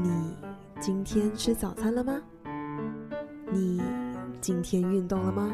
[0.00, 0.36] 你
[0.78, 2.22] 今天吃早餐了吗？
[3.50, 3.82] 你
[4.40, 5.52] 今天运动了吗？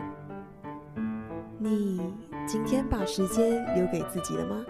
[1.59, 2.13] 你
[2.47, 4.63] 今天把时间留给自己了吗？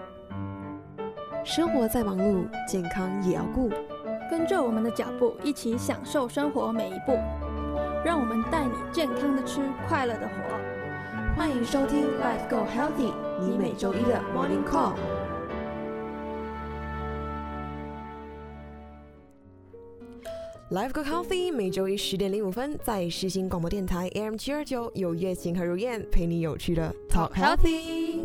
[1.43, 3.69] 生活再忙碌，健康也要顾。
[4.31, 7.19] 跟着我们的脚步，一起享受生活每一步。
[8.05, 11.35] 让我们带你健康的吃，快乐的活。
[11.35, 13.11] 欢迎收听 Life Go Healthy，
[13.41, 14.93] 你每周一的 Morning Call。
[20.71, 28.21] Live Go Healthy，每周一十点零五分，在世新广播电台 AM 七二九，有月晴和如燕陪你有趣的 Talk Healthy。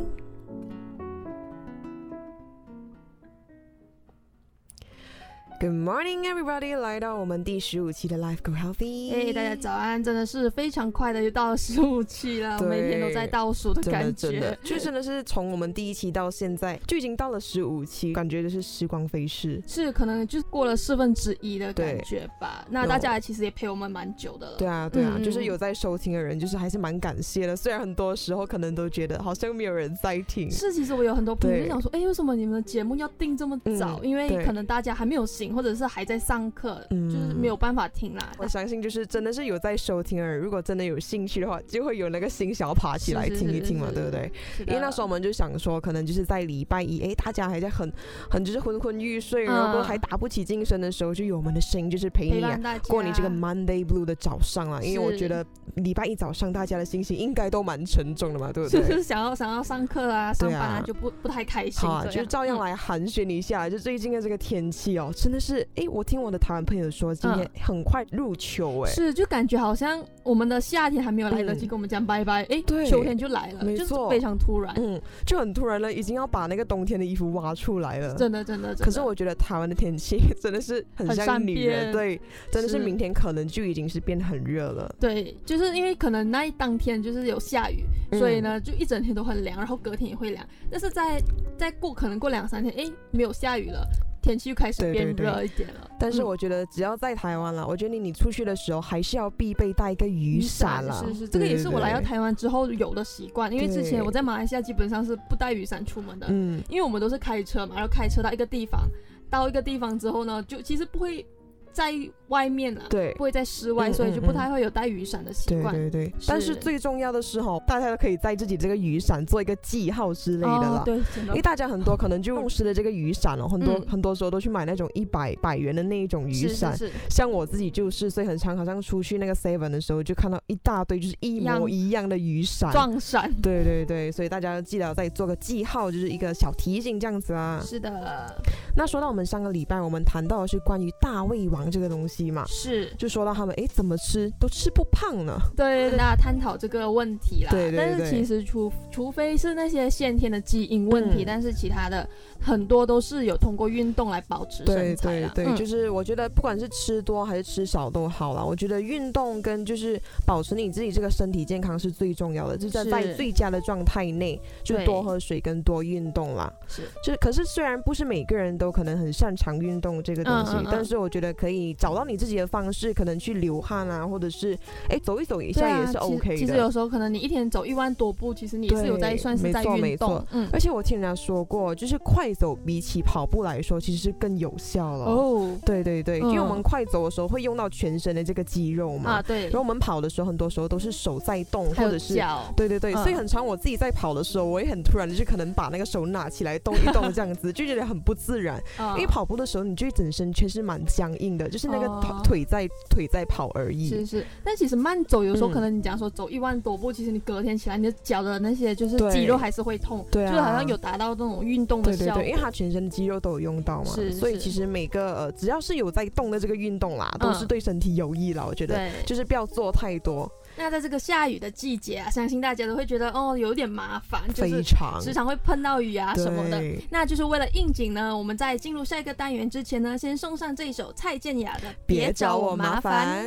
[5.60, 6.74] Good morning, everybody！
[6.74, 9.12] 来到我们第十五期的 Life Go Healthy。
[9.12, 10.02] 哎，大家早安！
[10.02, 14.30] 真的是非常快的就到了十五期了，每天都在倒数的感觉。
[14.30, 19.62] 真的，就真的是从我们第一期到现在，就已经到了十五期，感觉就是时光飞逝。
[19.66, 22.66] 是，可能就过了四分之一的感觉吧。
[22.70, 24.56] 那大家其实也陪我们蛮久的了。
[24.56, 27.54] 对啊，对啊，就是有在收听的人，就是还是蛮感谢的。
[27.54, 30.50] 虽然很多时候可能都觉得好像没有人在听。
[30.50, 34.02] 是，其实我有很多朋友想说，哎，为什么你们的节目要定这么早？
[34.02, 35.49] 因为可能大家还没有醒。
[35.54, 38.32] 或者是还在上课，嗯就是没有办法听啦。
[38.38, 44.30] 我相信就是真的是有在收听的人，如果真的有兴趣的话，就会有那个心想要爬起来听一听嘛，对不对？
[44.66, 47.92] 因为那时候我们就想说，可能就是在礼拜一，哎，大家还在很
[48.30, 52.40] 很就是昏昏欲睡，然后还打不起精神的时候，就有我们的声音就是陪你
[52.88, 54.80] 过你这个 Monday Blue 的早上啊。
[54.80, 58.80] 因为我觉得礼拜一早上大家的心情应该都蛮沉重的嘛，对不对？
[58.80, 61.88] 就是想要想要上课啊，上班啊，就不不太开心。
[61.88, 63.68] 好，就照样来寒暄一下。
[63.68, 65.39] 就最近的这个天气哦，真的。
[65.40, 82.20] 是，哎，我听我的台湾朋友说，今天很快入秋，哎，是，就感觉好像我们的夏天还没有来得及跟我们讲拜拜，哎，对，秋天就来了，没错，非常突然，嗯，就很突然了，已经要把那个冬天的衣服挖出来了，真的，真的，可是我觉得台湾的天气真的是很像女人，对，
[82.52, 91.22] 真的是明天可能就已经是变得很热了，对，就是因为可能那一当天就是有下雨，所以呢，就一整天都很凉，然后隔天也会凉，但是在
[91.56, 93.88] 再过可能过两三天，哎，没有下雨了。
[94.22, 101.04] 天气又开始变热一点了，但是我觉得只要在台湾了，我觉得你出去的时候还是要必备带一个雨伞了。
[101.06, 106.26] 是是，这个也是我来到台湾之后有的习惯，因为之前我在马来西亚基本上是不带雨伞出门的。
[106.30, 108.88] 嗯，因为我们都是开车嘛，然后开车到一个地方，
[109.28, 111.26] 到一个地方之后呢，就其实不会。
[111.72, 111.92] 在
[112.28, 115.74] 外面啊，对，不会在室外，所以就不太会有带雨伞的习惯。
[115.74, 120.82] 对对对，但是最重要的是哈，大家都可以在自己这个雨伞做一个记号之类的啦。
[120.84, 126.72] 对，因为大家很多可能就用湿的这个雨伞哦，很多很多时候都去买那种一百百元的那一种雨伞。
[126.76, 126.98] 是是是。
[127.08, 132.70] 像我自己就是，所以很常好像出去那个 seven 的时候，就看到一大堆就是一模一样的雨伞。
[132.70, 133.32] 撞伞。
[133.42, 137.60] 对对对，所以大家记得再做个记号，就是一个小提醒这样子啊。
[137.64, 138.32] 是的。
[138.76, 142.44] 那说到我们上个礼拜我们谈到的是关于大胃王这个东西嘛。
[142.46, 145.36] 是，就说到他们哎，怎么吃都吃不胖呢？
[145.56, 147.50] 对，那探讨这个问题啦。
[147.50, 147.76] 对对对。
[147.76, 152.08] 但是其实除除非是那些先天的基因问题，但是其他的
[152.40, 155.28] 很多都是有通过运动来保持身材的。
[155.34, 158.44] 对对对，就是我觉得不管是吃多还是吃少都好了。
[158.44, 166.52] 我觉得运动跟就是保持你自己这个身体健康是最重要的，就是在在最佳的状态内，就多喝水跟多运动啦。
[166.68, 172.40] 是，就是可是虽然不是每个人都可能很擅长运动这个东西，但是我觉得可以找到你自己。
[172.40, 174.56] 的方式可能去流汗啊，或者是
[174.88, 176.36] 哎走一走一下也是 OK 的。
[176.36, 180.24] 其实有时候可能你一天走一万多步，其实你也是有在算是在运动。
[180.30, 185.04] 嗯，而且我听人家说过，就是快走比起跑步来说，其实是更有效了。
[185.04, 189.10] 哦，对对对，因为我们快走的时候会用到全身的这个肌肉嘛。
[189.10, 189.42] 啊，对。
[189.42, 192.50] 然后我们跑的时候，很多时候都是手在动，或者是脚。
[192.56, 193.44] 对对对，所以很长。
[193.44, 198.62] 我自己在跑的时候，我也很突然的就可能把那个手拿起来动一动，这样子就觉得很不自然。
[198.96, 201.86] 因为跑步的时候，你就整身全是蛮僵硬的，就是那个
[202.24, 203.06] 腿在腿。
[203.10, 220.30] 在跑而已，是是，但其实慢走有时候可能你讲说走一万多步，其实你隔天起来你的脚的那些就是肌肉还是会痛，对啊，就好像有达到那种运动的效果，因为它全身的肌肉都有用到嘛，是，所以其实每个呃只要是有在动的这个运动啦，都是对身体有益了，我觉得，就是不要做太多。
[220.60, 224.62] 那在这个下雨的季节啊，相信大家都会觉得哦有点麻烦，就是
[225.02, 226.62] 时常会碰到雨啊什么的。
[226.90, 233.26] 那就是为了应景呢，我们在进入下一个单元之前呢，先送上这一首蔡健雅的《别找我麻烦》。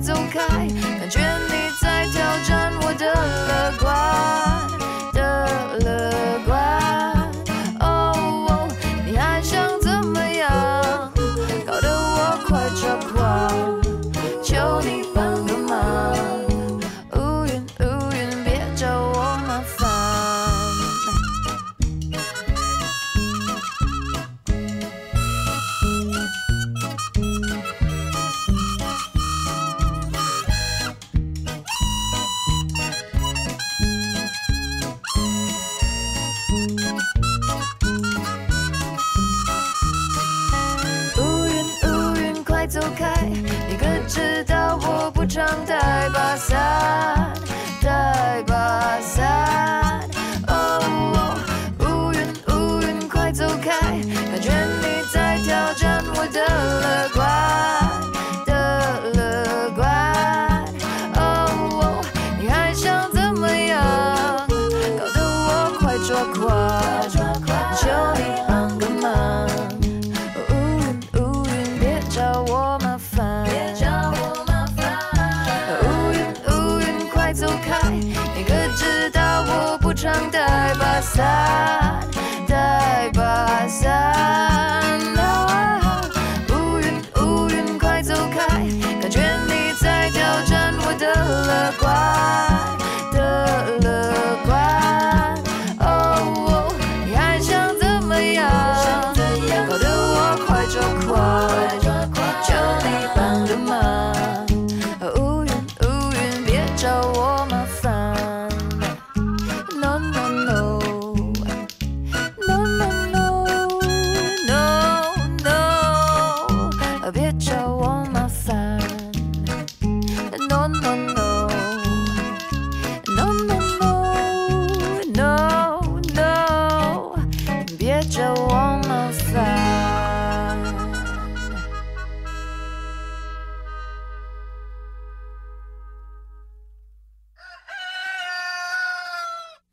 [0.00, 0.40] 走开！
[0.98, 4.85] 感觉你在挑战我的乐观。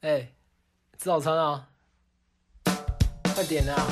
[0.04, 0.28] 吃
[0.98, 1.66] 早餐啊！
[3.34, 3.88] 快点啊！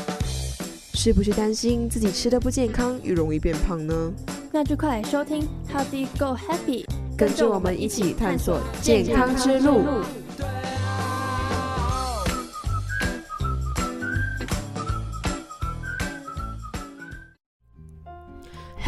[0.94, 4.12] 是不是担心自己吃的不健康，又容易变胖呢？
[4.52, 6.86] 那就快来收听 How Do You Go Happy，
[7.18, 9.86] 跟着我们一起探索健康之路。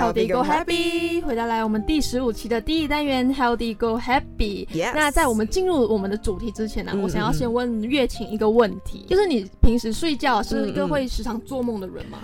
[0.03, 4.67] Healthy Go Happy，回到来我们第十五期的第一单元 Healthy Go Happy。
[4.93, 12.19] 那在我们进入我们的主题之前呢，我想要先问月晴一个问题，就是你平时睡觉是一个会时常做梦的人吗？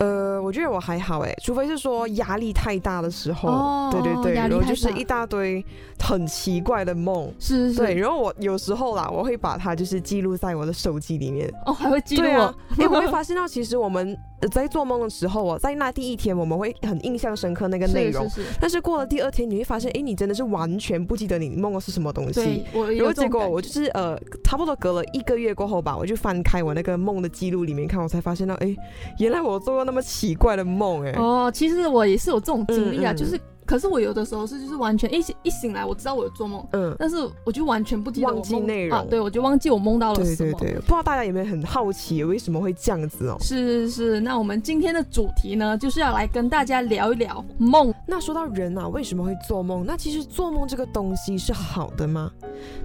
[0.00, 5.64] 呃，我觉得我还好哎，除非是说压力太大的时候，对对对，然后就是一大堆
[6.02, 14.16] 很奇怪的梦，是是，对，然后我有时候啦，我会把它就是记录在我的手机里面，哦，还会记录对啊，哎，我会 发现到其实我们。
[14.52, 18.26] 在做梦的时候哦，在那第一天我们会很印象深刻那个内容，
[18.58, 22.64] 但是过了第二天你会发现，哎，你真的是完全不记得你梦的是什么东西。
[22.96, 28.74] 然后结果我就是呃，差不多隔了一个月过后吧，我就翻开我那个梦的记录里面看，我才发现到，哎，
[29.18, 31.12] 原来我做过那么奇怪的梦，哎。
[31.12, 33.40] 哦，其实我也是有这种经历啊，就是。
[33.70, 40.52] 可是我有的时候是就是完全一醒一醒来，我知道我有做梦，嗯，但是我就完全不记得忘记内容，对我就忘记我梦到了什么。
[40.58, 43.36] 对对对，不知道大家有没有很好奇为什么会这样子哦？
[43.40, 47.94] 是是是，那我们今天的主题呢，就是要来跟大家聊一聊梦。
[48.08, 49.86] 那说到人啊，为什么会做梦？
[49.86, 52.28] 那其实做梦这个东西是好的吗？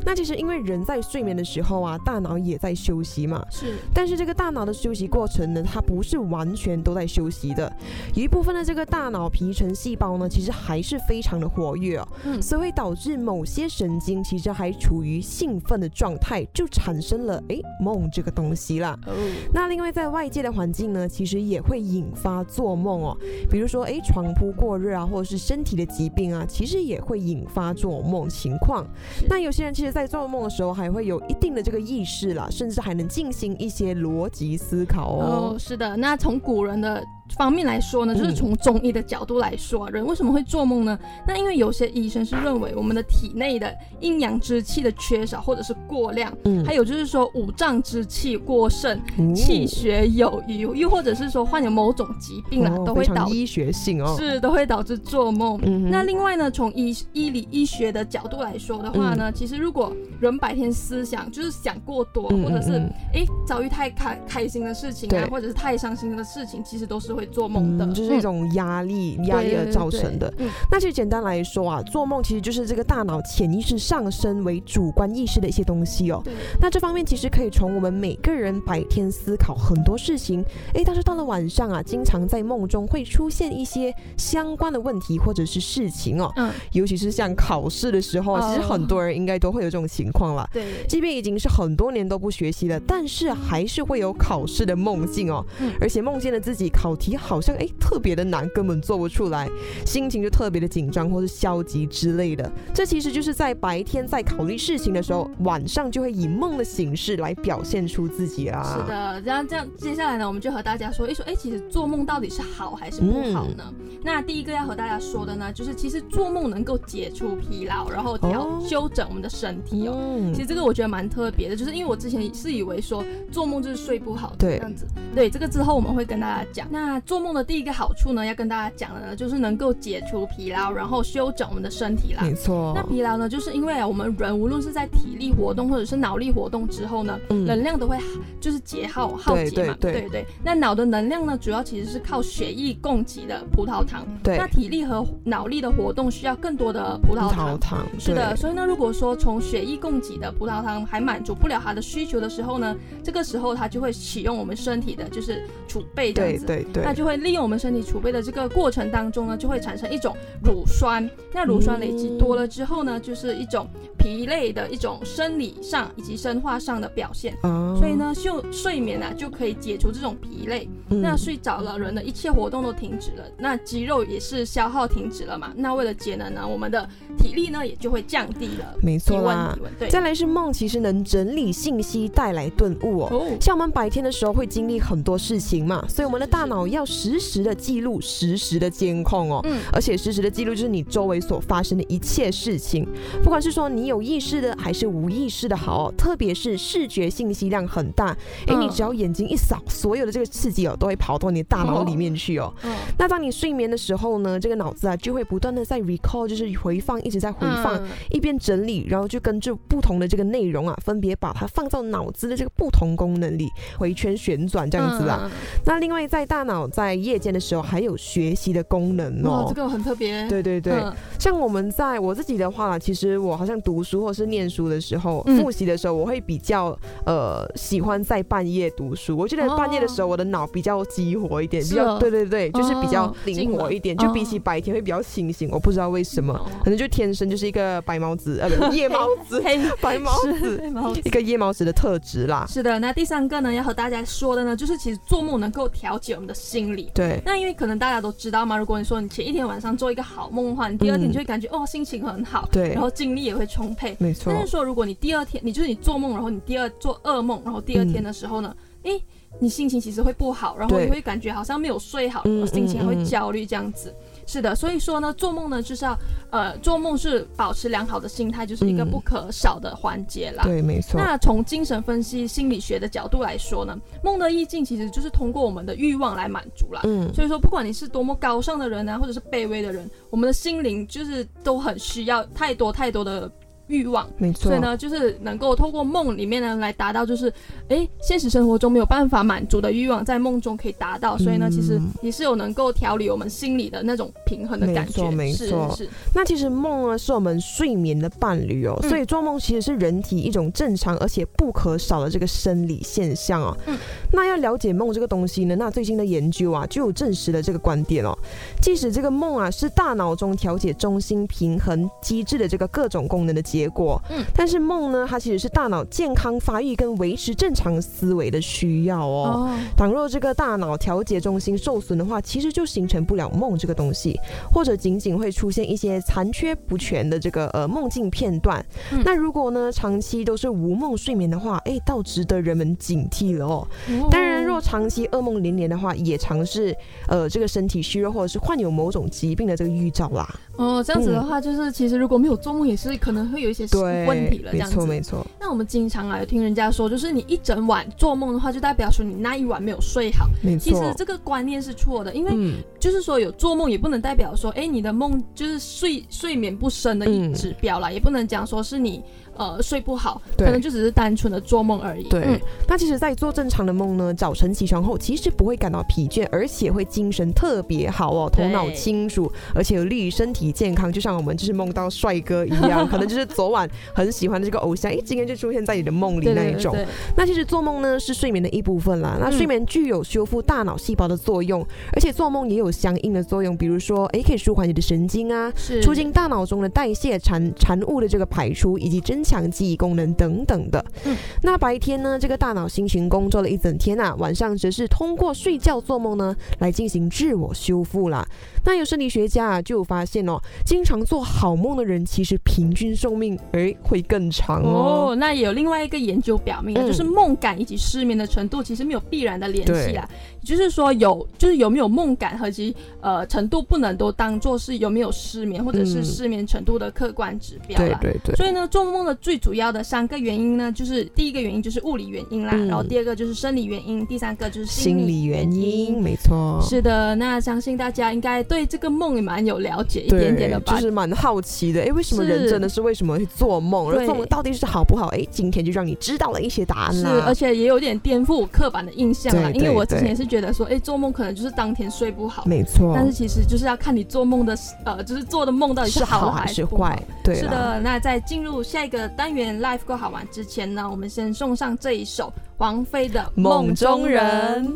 [0.06, 3.44] 那其实因为人在睡眠的时候啊，大脑也在休息嘛。
[3.50, 3.74] 是。
[3.92, 7.76] 但是这个大脑的休息过程呢，它不是完全都在休息的，
[8.14, 18.98] 有一部分的这个大脑皮层细胞呢，其实还是非常的活跃哦，嗯，所以会导致某些神经其实还处于兴奋的状态，就产生了诶梦这个东西啦。
[19.06, 19.14] 哦，
[19.54, 23.18] 那另外在外界的环境呢，其实也会引发做梦哦，
[23.50, 28.86] 比如说诶床铺过热啊，或者是身体的疾病啊，其实也会引发做梦情况。
[29.30, 35.56] 那有些人其实，在做梦的时候，还会有一定的这个意识啦，甚至还能进行一些逻辑思考哦。
[35.60, 37.04] 是的，那从古人的。
[37.38, 40.98] 方面来说呢，就是从中医的角度来说，人为什么会做梦呢？
[41.28, 49.02] 那因为有些医生是认为我们的体内的阴阳之气的缺少或者是过量，嗯，还有就是说五脏之气过剩，
[49.36, 55.60] 气血有余，又或者是说患有某种疾病了，都会导医学性哦，是都会导致做梦。
[55.90, 59.92] 那另外呢，从医医理医学的角度来说的话呢，其实如果
[60.22, 62.74] 人白天思想就是想过多，或者是
[63.14, 67.15] 哎遭遇太开开心的事情啊，或者是太伤心的事情，其实都是。
[67.16, 70.34] 会做梦的，就是一种压力，压力而造成的。
[70.72, 76.22] 那其实简单来说啊，做梦其实就是这个大脑潜意识上升为主观意识的一些东西哦。
[76.60, 80.44] 那这方面其实可以从我们每个人白天思考很多事情，
[80.74, 86.32] 哎，但是到了晚上啊，经常在梦中会出现一些相关的问题或者是事情哦。
[86.38, 86.52] 嗯。
[86.72, 90.50] 尤其是像考试的时候，其实很多人应该都会有这种情况了。
[90.52, 90.66] 对。
[90.88, 95.46] 即便已经是很多年都不学习了，但是还是会有考试的梦境哦。
[95.60, 95.72] 嗯。
[95.80, 96.96] 而且梦见了自己考。
[97.06, 99.48] 题好像哎特别的难，根本做不出来，
[99.86, 102.52] 心情就特别的紧张或是消极之类的。
[102.74, 108.64] 这其实就是在白天在考虑事情的时候，晚上就会以梦的形式来表现出自己啦。
[108.64, 113.72] 是的，这样这样，接下来呢，我们就和大家说一说，哎，其实做梦到底是好还是不好呢？
[114.04, 120.32] 那第一个要和大家说的呢，就是其实做梦能够解除疲劳，然后调修整我们的身体哦。
[120.34, 124.86] 其实这个我觉得蛮特别的，就是因为我之前是以为说做梦就是睡不好这样子。
[125.14, 126.68] 对，这个之后我们会跟大家讲。
[126.72, 132.22] 那做梦的第一个好处呢，要跟大家讲的呢，就是能够解除疲劳，然后休整我们的身体啦。
[132.24, 132.74] 没错。
[132.76, 137.98] 那疲劳呢，就是因为我们人无论是在体力活动或者是脑力活动之后呢，能量都会
[138.40, 139.76] 就是节耗耗竭嘛。
[139.80, 140.26] 对对对。
[140.44, 144.06] 那脑的能量呢，主要其实是靠血液供给的葡萄糖。
[144.24, 144.38] 对。
[144.38, 147.60] 那体力和脑力的活动需要更多的葡萄糖。
[147.60, 147.86] 糖。
[148.00, 148.36] 是的。
[148.36, 156.46] 所以呢，如果说从血液供给的葡萄糖还满足不了它的需求的时候呢，这个时候它就会启用我们身体的就是储备这样子。
[156.46, 156.85] 对对对。
[156.86, 161.10] 那就会利用我们身体储备的这个过程当中呢，就会产生一种乳酸。
[161.34, 167.36] 那乳酸累积多了之后呢，就是一种疲累的一种生理上以及生化上的表现。
[167.42, 170.70] 所以呢，就睡眠啊就可以解除这种疲累。
[170.88, 175.52] 那睡着了，人的一切活动都停止了，那肌肉也是消耗停止了嘛。
[175.56, 176.88] 那为了节能呢，我们的
[177.18, 178.76] 体力呢也就会降低了。
[178.82, 179.58] 没错啦。
[179.80, 179.90] 对。
[179.90, 183.38] 再来是梦，其实能整理信息，带来顿悟哦。
[183.42, 189.40] 像我们白天的时候会经历很多事情嘛，所以我们的大脑要实时的记录，实时的监控哦。
[189.44, 189.60] 嗯。
[189.72, 192.88] 而且实时的记录就是你周围所发生的一切事情，
[193.24, 198.18] 不管是说你有意识的还是无意识的，好，特别是视觉信息量很大，
[198.48, 202.52] 哎，你只要眼睛一扫，所有的这个刺激哦，都会跑到你的大脑里面去哦。
[202.64, 202.74] 嗯。
[202.98, 207.80] 那当你睡眠的时候呢，这个脑子啊就会不断的在 recall，就是回放，一直在回放，
[208.10, 215.30] 一边整理，然后就根据不同的这个内容啊，分别把它放到脑子的这个不同功能里，回圈旋转这样子啊。
[215.66, 220.28] 那另外在大脑在夜间的时候还有学习的功能哦，这个很特别。
[220.28, 220.74] 对对对，
[221.20, 229.18] 像我们在我自己的话，其实我好像读书或是念书的时候，复习的时候，我会比较呃喜欢在半夜读书。
[229.18, 235.50] 我觉得半夜的时候，我的脑比较激活一点，比较对对对，就是比较灵活一点，就比起白天会比较清醒。
[235.52, 239.42] 我不知道为什么，可能就天生就是一个白毛子呃， 夜猫子，
[239.82, 240.62] 白毛子，
[241.04, 242.46] 一个夜猫子的特质啦。
[242.48, 246.92] 是的，那第三个呢，要和大家说的呢，就是其实做梦能够调节我们的心理。
[246.94, 253.96] 对，那因为可能大家都知道嘛，如果你说你前一天晚上做一个好梦的话，你第二天你就会感觉哦心情很好，对，然后精力也会充沛。
[254.00, 254.32] 没错。
[254.32, 258.92] 但是说如果你第二天，你就是你做梦，然后你第二做噩梦，然后第二天的时候呢，哎，
[259.40, 263.94] 你心情其实会不好，然后你会感觉好像没有睡好，心情会焦虑这样子。
[264.26, 265.98] 是的，所以说呢，做梦呢就是要
[266.32, 270.44] 呃，做梦是保持良好的心态，就是一个不可少的环节啦。
[270.44, 271.00] 对，没错。
[271.00, 276.82] 那从精神分析心理学的角度来说呢，梦的意境其实就是通过我们的欲望来满足啦。
[276.84, 283.32] 嗯，所以说不管你是多么高尚的人呢，或者是卑微的人，我们的心灵就是都很需要太多太多的。
[283.68, 287.34] 欲望，没错，所以呢，就是能够透过梦里面呢来达到，就是
[287.68, 291.18] 哎，现实生活中没有办法满足的欲望，在梦中可以达到。
[291.18, 295.10] 所以呢，其实也是有能够调理我们心理的那种平衡的感觉。
[295.10, 295.76] 没错，没错。
[295.76, 295.90] 是。
[296.14, 298.80] 那其实梦呢，是我们睡眠的伴侣哦。
[298.84, 303.58] 所以做梦其实是人体一种正常而且不可少的这个生理现象哦。
[303.66, 303.76] 嗯。
[304.12, 308.16] 那要了解梦这个东西呢，那最新的研究啊，就有证实了这个观点哦。
[308.62, 313.42] 即使这个梦啊，是大脑中调节中心平衡机制的这个各种功能的。
[313.56, 319.50] 结果，嗯，但是梦呢，它其实是大脑健康发育跟维持正常思维的需要哦。
[319.78, 324.20] 倘若这个大脑调节中心受损的话，其实就形成不了梦这个东西，
[324.52, 328.64] 或者仅仅会出现一些残缺不全的这个呃梦境片段。
[329.06, 333.66] 那如果呢，长期都是无梦睡眠的话，哎，倒值得人们警惕了哦。
[334.12, 336.74] 当然，若长期噩梦连连的话，也尝试
[337.10, 340.26] 呃这个身体虚弱或者是患有某种疾病的这个预兆啦。
[340.56, 343.68] 哦，这样子的话，就是其实如果没有做梦，也是可能会有一些
[344.08, 344.52] 问题了。
[344.54, 345.28] 这样子，没错没错。
[345.42, 350.30] 那我们经常啊，有听人家说，就是你一整晚做梦的话，就代表说你那一晚没有睡好。
[350.42, 350.64] 没错。
[350.64, 359.04] 其实这个观念是错的，因为就是说有做梦也不能代表说，哎，你的梦就是睡睡眠不深的一指标啦，也不能讲说是你。
[359.36, 362.04] 呃，睡不好，可能就只是单纯的做梦而已。
[362.10, 370.92] 对，那其实，在做正常的梦呢，早晨起床后，其实不会感到疲倦，而且会精神特别好哦，头脑清楚，而且有利于身体健康。
[370.92, 376.76] 就像我们就是梦到帅哥一样，可能就是 昨晚很喜欢的这个偶像，哎，今天就出现在你的梦里那一种。
[377.18, 379.18] 那其实做梦呢，是睡眠的一部分啦。
[379.20, 385.52] 那睡眠具有修复大脑细胞的作用，而且做梦也有相应的作用，比如说，哎，可以舒缓你的神经啊，
[385.82, 390.86] 促进大脑中的代谢产产物的这个排出，以及增强记忆功能等等的。
[391.04, 398.26] 嗯，那白天呢，这个大脑辛勤工作了一整天啊，晚上则是通过睡觉做梦呢，来进行自我修复啦。
[398.64, 405.16] 那有生理学家啊，就有发现哦，经常做好梦的人，其实平均寿命诶会更长哦。
[405.18, 410.08] 那也有另外一个研究表明，就是梦感以及失眠的程度其实没有必然的联系啊。
[410.44, 417.98] 就是说有，就是有没有梦感和其呃程度，不能都当做是有没有失眠或者是失眠程度的客观指标啦。
[418.00, 418.36] 对对对。
[418.36, 426.02] 所以呢，做梦的最主要的三个原因呢，就是第一个原因就是物理原因啦，然后第二个就是生理原因，第三个就是心理原因。
[426.02, 426.60] 没错。
[426.62, 430.76] 是的，那相信大家应该对这个梦也蛮有了解一点点的吧？
[430.76, 433.90] 就是蛮好奇的，哎，为什么人真的是为什么会做梦？
[433.90, 435.08] 而做梦到底是好不好？
[435.08, 436.94] 哎，今天就让你知道了一些答案。
[436.94, 441.16] 是，而且也有点颠覆刻板的印象啦，因为我之前也是觉得说，哎，做梦。
[441.16, 442.92] 可能就是当天睡不好，没错。
[442.94, 447.02] 但是其实就是要看你做梦的，呃，就是做的梦到底是好还是坏。
[447.24, 447.80] 对，是的。
[447.80, 454.68] 那在进入下一个单元 Life 够好玩之前呢，我们先送上这一首王菲的《梦中人》。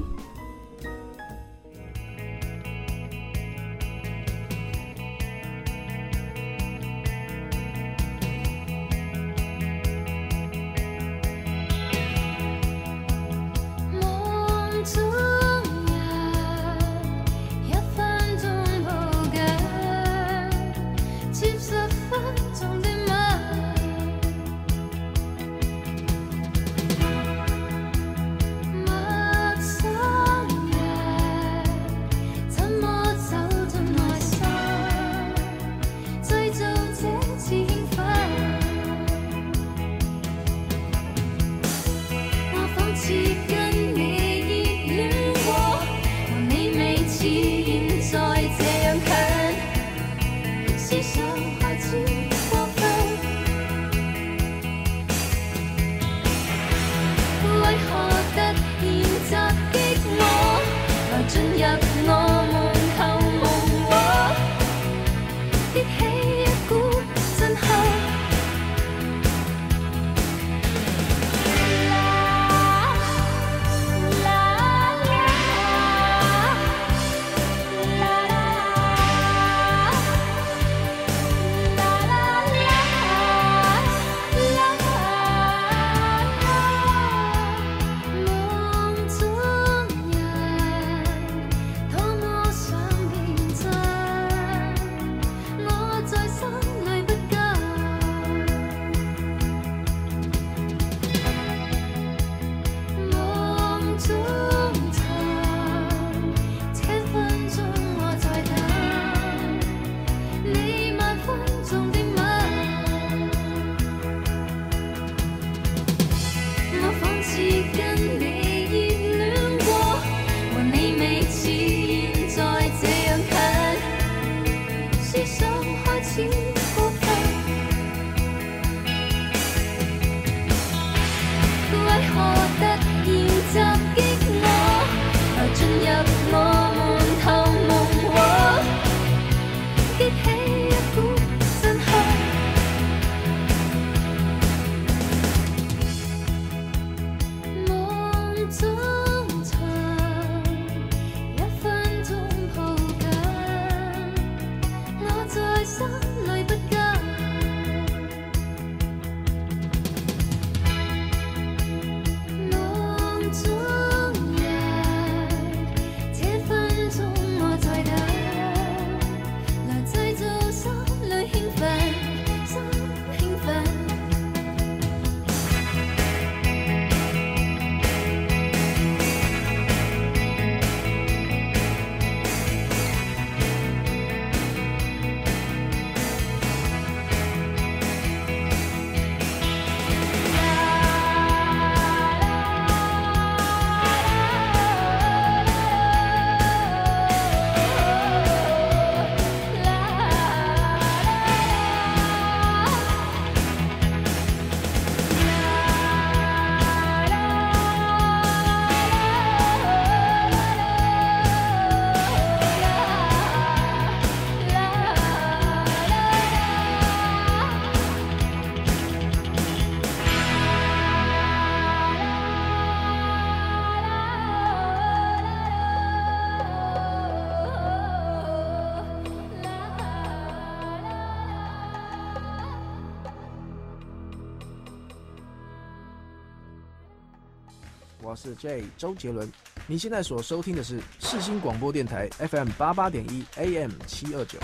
[238.21, 239.32] 是 J 周杰伦，
[239.65, 244.38] 你现在所收听的是世新广播电台 FM 八八点一 AM 七二九。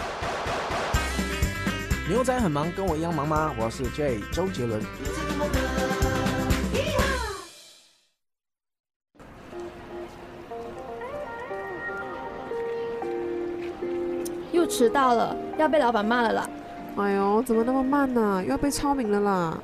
[2.08, 3.54] 牛仔很忙，跟我一样忙吗？
[3.60, 4.82] 我是 J 周杰伦。
[14.54, 16.50] 又迟到了，要被老板骂了啦！
[16.96, 18.42] 哎呦，怎么那么慢呢？
[18.42, 19.58] 又要被超明了啦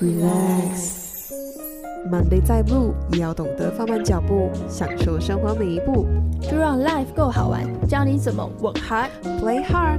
[0.00, 1.05] ！Relax。
[2.10, 6.06] Monday 在目，也要懂得放慢脚步，享受生活每一步。
[6.40, 9.98] 就让 life 够好玩，教你怎么 work hard，play hard。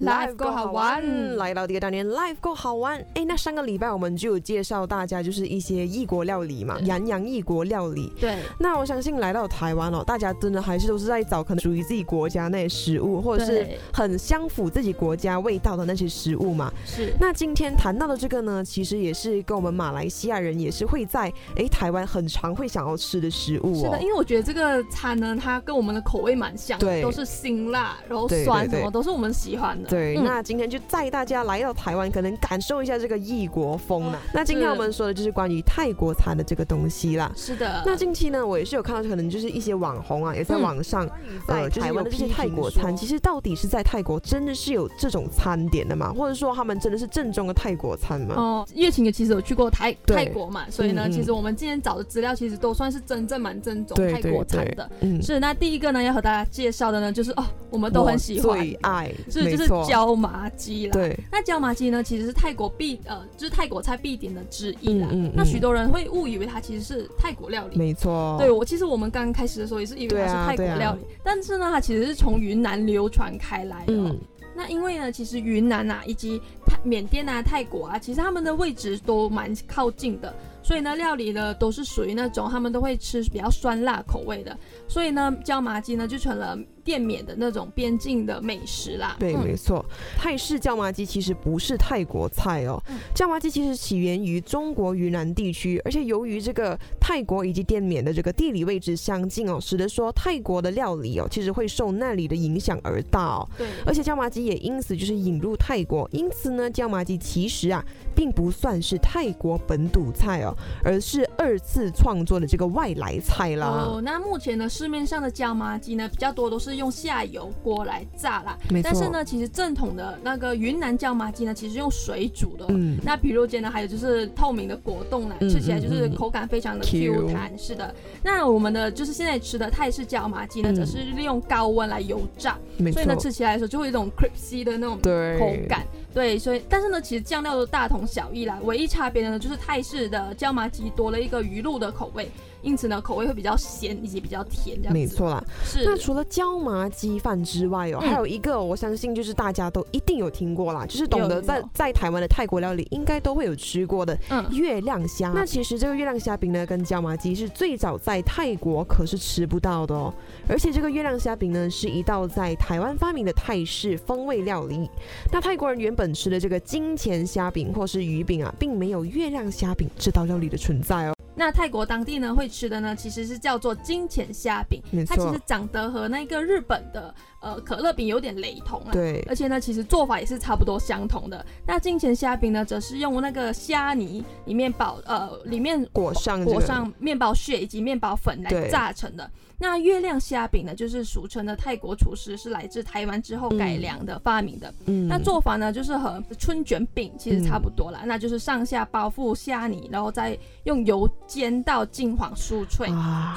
[0.00, 2.98] Live 够好玩，来到第二单元 Life 够好玩。
[3.14, 8.12] 哎，那上个礼拜我们就有介绍大家，就是一些异国料理嘛，洋洋异国料理。
[8.20, 8.38] 对。
[8.58, 16.72] 那我相信来到台湾哦，大家真的还是都是在找可能属于自己国家那些食物，或者是很相符自己国家味道的那些食物嘛。
[16.84, 17.14] 是。
[17.20, 23.76] 那今天谈到的这个呢，其实也是跟我们马来西亚人也是会在哎台湾很常会想要吃的食物。
[23.76, 29.81] 是的，因为我觉得这个餐呢，它跟我们的口味蛮像，对，都是辛辣，然后酸什么都是我们喜欢的。
[29.88, 34.18] 对，那今天就带大家来到台湾，可能感受一下这个异国风呢。
[34.32, 37.30] 那今天我们说的就是关于泰国餐的这个东西啦。
[37.36, 37.82] 是的。
[37.84, 41.08] 那近期呢，我也是有看到，可能就是一些网红啊，也在网上
[41.48, 46.12] 呃，台湾的这些泰国餐，其实到底是在泰国真的是有这种餐点的吗？
[46.12, 48.34] 或者说他们真的是正宗的泰国餐吗？
[48.36, 54.90] 哦，月晴也其实有去过泰泰国嘛，所以呢，其实我们今天找的资料其实都算是真正蛮正宗泰国餐的。
[55.00, 55.40] 嗯是。
[55.40, 60.86] 那第一个呢，要和大家介绍的呢，就是哦，我们都很喜欢，最爱，是就是椒麻鸡。
[60.86, 65.08] 啦，对，那椒麻鸡呢，其实是泰国必呃，就是泰国菜必点的之一啦。
[65.34, 68.36] 那许多人会误以为它其实是泰国料理，没错。
[68.38, 74.16] 对我其实我们刚开始的时候也是以为它是泰国料理，但是呢，它其实是从云南流传开来的。
[74.54, 84.54] 那因为呢，其实云南啊，以及泰缅甸啊、泰国啊，其实他们的位置都蛮靠近的，所以呢，料理呢都是属于那种他们都会吃比较酸辣口味的，
[84.86, 86.58] 所以呢，椒麻鸡呢就成了。
[86.84, 89.84] 店缅的那种边境的美食啦，对，没错，
[90.18, 92.82] 泰式椒麻鸡其实不是泰国菜哦，
[93.14, 113.66] 椒麻鸡其实起源于中国云南地区，而且由于这个泰国以及滇缅的这个地理位置相近哦，使得说泰国的料理哦，其实会受那里的影响而大哦，对，而且椒麻鸡也因此就是引入泰国，因此呢，椒麻鸡其实啊，并不算是泰国本土菜哦，而是二次创作的这个外来菜啦。
[113.68, 116.71] 哦，那目前呢，市面上的椒麻鸡呢，比较多都是。
[116.76, 122.66] 用下油锅来炸啦，但是呢，其实正统的那个云南椒麻鸡呢，其实用水煮的。
[122.68, 127.56] 嗯，那皮肉间呢，还有就是透明的果冻呢，吃起来就是口感非常的 Q 弹。
[127.58, 132.58] 是的，那我们的就是现在吃的泰式椒麻鸡呢，则是利用高温来油炸，
[132.92, 134.96] 所以呢，吃起来的时候就会有一种 crispy 的那种
[135.38, 135.86] 口感。
[136.14, 142.28] 对，所以但是呢，其实酱料都大同小异啦，唯一差别的呢就是泰式的椒麻鸡多了一个鱼露的口味。
[142.62, 145.42] 因此呢，口味会比较咸以及比较甜，这样没错啦。
[145.64, 145.82] 是。
[145.84, 154.18] 那除了椒麻鸡饭之外哦，还有一个我相信就是大家都一定有听过啦，就是懂得在在台湾的泰国料理应该都会有吃过的
[154.50, 155.30] 月亮虾。
[155.30, 160.12] 那其实这个月亮虾饼呢，跟椒麻鸡是最早在泰国可是吃不到的哦。
[160.48, 164.88] 而且这个月亮虾饼呢，是一道在台湾发明的泰式风味料理。
[165.32, 171.14] 那泰国人原本吃的这个金钱虾饼或是鱼饼啊，并没有月亮虾饼这道料理的存在哦。
[171.34, 178.90] 那泰国当地呢会吃的呢，其实是叫做金钱虾饼，它其实长得和那个日本的呃可乐饼有点雷同啊。
[178.92, 181.44] 对，而且呢，其实做法也是差不多相同的。
[181.66, 189.30] 那金钱虾饼呢，则是用那个虾泥里面包呃里面裹上裹上面包屑以及面包粉来炸成的。
[189.58, 194.74] 那月亮虾饼呢，就是俗称的泰国厨师是来自台湾之后改良的发明的。
[194.86, 202.88] 嗯，那做法呢，就是和春卷饼其实差不多了，那就是上下包覆虾泥，然后再用油煎到金黄酥脆，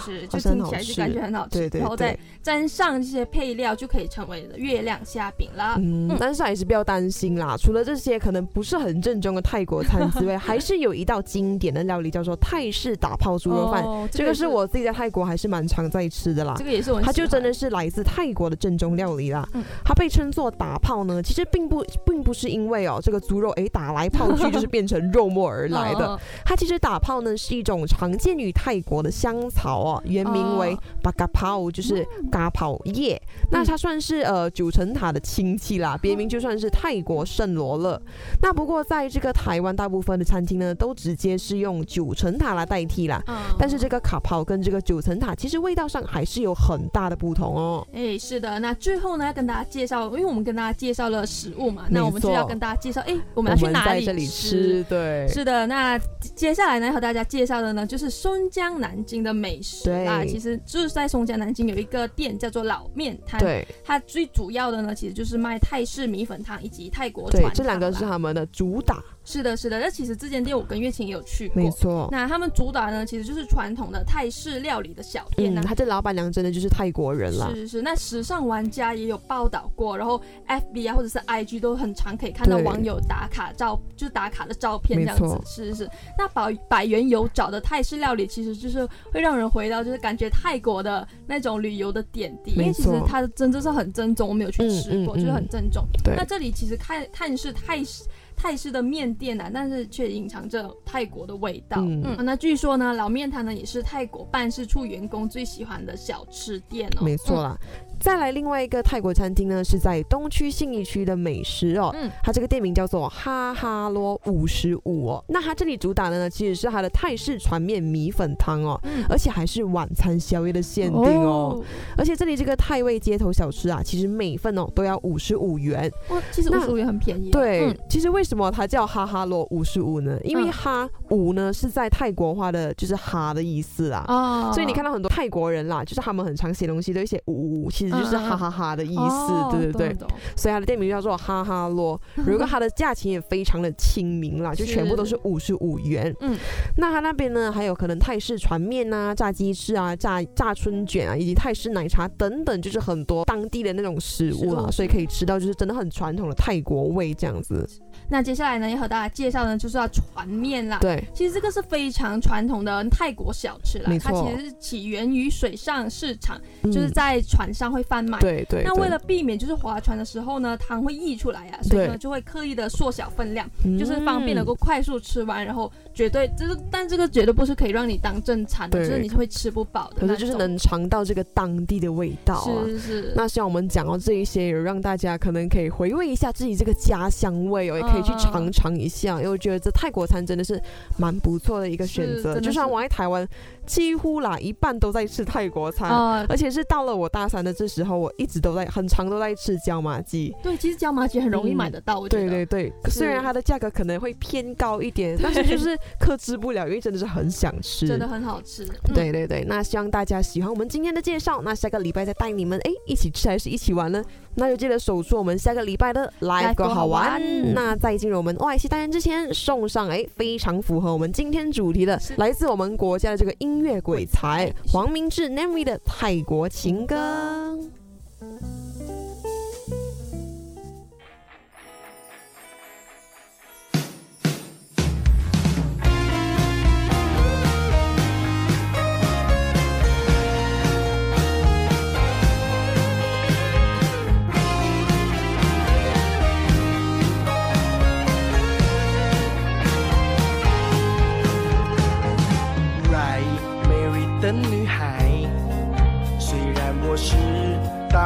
[0.04, 1.70] 是就听起来就感觉很好吃。
[1.74, 5.76] 然后再沾上这些配料，就可以成为月亮虾饼啦。
[5.78, 13.84] 嗯，但是还是不要担心啦，除了这些可能不是很正宗的泰国餐之外， 还是有一道经典的料理叫做泰式打泡猪肉饭。
[14.10, 16.06] 这个是我自己在泰国还是蛮常在。
[16.08, 19.44] 吃的啦，这个也是我，它就真的是来自泰国的正宗料理啦。
[19.84, 26.18] 它被称作打泡呢，其实并不并不是因为哦这个猪肉哎打来泡去就是变成肉末而来的。
[26.46, 33.20] 它其实打泡呢是一种常见于泰国的香草哦，原名为巴嘎泡，就是嘎泡叶。
[33.50, 38.02] 那它算是呃九层塔的亲戚啦，别名就算是泰国圣罗勒。
[38.42, 43.22] 那不过在这个台湾大部分的餐厅呢，都直接是用九层塔来代替啦。
[43.28, 46.04] 嗯但是这个卡泡跟这个九层塔其实味道上。
[46.16, 47.86] 还是有很大的不同哦。
[47.92, 54.82] 哎，是的，那最后呢，要跟大家介绍，因为我们跟大家介绍了食物嘛，那我们就要跟大家介绍，哎，我们要去哪里吃？
[54.88, 55.68] 对，是的。
[55.68, 56.00] 那
[56.36, 60.24] 接下来呢，和大家介绍的呢，就是松江南京的美食啊。
[60.24, 69.04] 其实就是在松江南京有一个店叫做老面摊，对，它最主要的呢，其实就是卖泰式米粉汤以及泰国对这两个是他们的主打。
[69.26, 72.08] 是的，是的，那其实这间店我跟月琴也有去过，没错。
[72.12, 75.64] 那他们主打呢，其实就是传统的泰式料理的小店呢。
[75.66, 77.50] 他这老板娘真的就是泰国人了。
[77.50, 77.82] 是是是。
[77.82, 85.42] 那时尚玩家也有报道过，然后 FB 啊或者是 IG 都很常可以看到网友打卡照，就是打卡的照片这样子。
[85.46, 85.90] 是是是。
[86.18, 95.84] 那百百元有找的泰式料理，其实就是会让人回到就是感觉泰国的那种旅游的点滴，因为其实它真的是很正宗，我没有去吃过，就是很正宗。
[96.04, 98.04] 对那这里其实看看是泰式。
[98.36, 101.78] 泰式的面店啊，但是却隐藏着泰国的味道。
[101.80, 107.04] 嗯，那据说呢，老面摊呢也是泰国办事处员工最喜欢的小吃店哦。
[107.04, 107.58] 没错啦。
[108.06, 111.90] 再来另外一个泰国餐厅呢，是在东区信义区的美食哦。
[111.96, 115.26] 嗯，它这个店名叫做哈哈罗五十五哦。
[115.28, 118.80] 那它这里主打的呢，其实是它的泰式船面米粉汤哦。
[118.84, 121.60] 嗯，而且还是晚餐宵夜的限定哦。
[121.98, 125.92] 而且这里这个泰味街头小吃啊，其实每份哦都要五十五元。
[126.10, 127.32] 哇，其实五十五元很便宜。
[127.32, 130.16] 对，其实为什么它叫哈哈罗五十五呢？
[130.24, 134.06] 因为哈五呢是在泰国话的就是哈的意思啊。
[134.08, 134.52] 哦。
[134.54, 137.95] 所以你看到很多泰国人啦，就是他们很常写东西都会写五五，其实。
[137.98, 142.00] 就是哈哈哈的意思，对对对，所以它的店名叫做哈哈罗。
[142.16, 146.14] 如果它的价钱也非常的亲民啦，就全部都是五十五元。
[146.22, 146.38] 嗯，
[146.78, 157.68] 那它那边呢，还有可能泰式船面啊、炸鸡翅啊、炸炸春卷啊，以及泰式奶茶等等，就是很多当地的那种食物啊，所以可以吃到就是真的很传统的泰国味这样子。
[158.10, 160.78] 那接下来呢，要和大家介绍呢，就是要船面啦。
[160.80, 163.92] 对，其实这个是非常传统的泰国小吃啦。
[164.00, 168.20] 它其实是起源于水上市场，就是在船上会贩卖。
[168.20, 168.64] 对对。
[168.64, 180.02] 那为了避免就是划船的时候呢，汤会溢出来啊，所以呢就会刻意的缩小分量，就是方便能够快速吃完，然后绝对就是，但这个绝对不是可以让你当正餐的，就是你会吃不饱的。
[180.02, 182.66] 可是就是能尝到这个当地的味道啊。
[182.66, 183.14] 是是。
[183.16, 187.78] 那像我们讲到这一些，也让大家可能可以回味一下自己这个家乡味哦。
[187.78, 190.62] 也可以去尝尝一下，因为我觉得这泰国餐真的是
[190.98, 192.40] 蛮不错的一个选择。
[192.42, 193.26] 就像我在台湾，
[193.66, 195.90] 几乎啦一半都在吃泰国餐，
[196.28, 200.36] 而且是到了我大三的这时候，我一直都在很长都在吃椒麻鸡。
[200.44, 202.28] 对，其实椒麻鸡很容易买得到，我觉得。
[202.28, 208.66] 对对对，虽然它的价格可能会偏高一点，但是就是克制不了，因为真的是很想吃，真的很好吃。
[208.94, 214.04] 对对对，那希望大家喜欢我们今天的介绍，那下个礼拜再带你们哎一起吃还是一起玩呢？
[214.36, 217.22] 那就记得守住我们下个礼拜的 live 够好玩。
[217.54, 227.45] 那在进入我们外系单元之前，送上哎非常符合我们今天主题的，来自我们国家的这个音乐鬼才黄明志 Nami 的泰国情歌。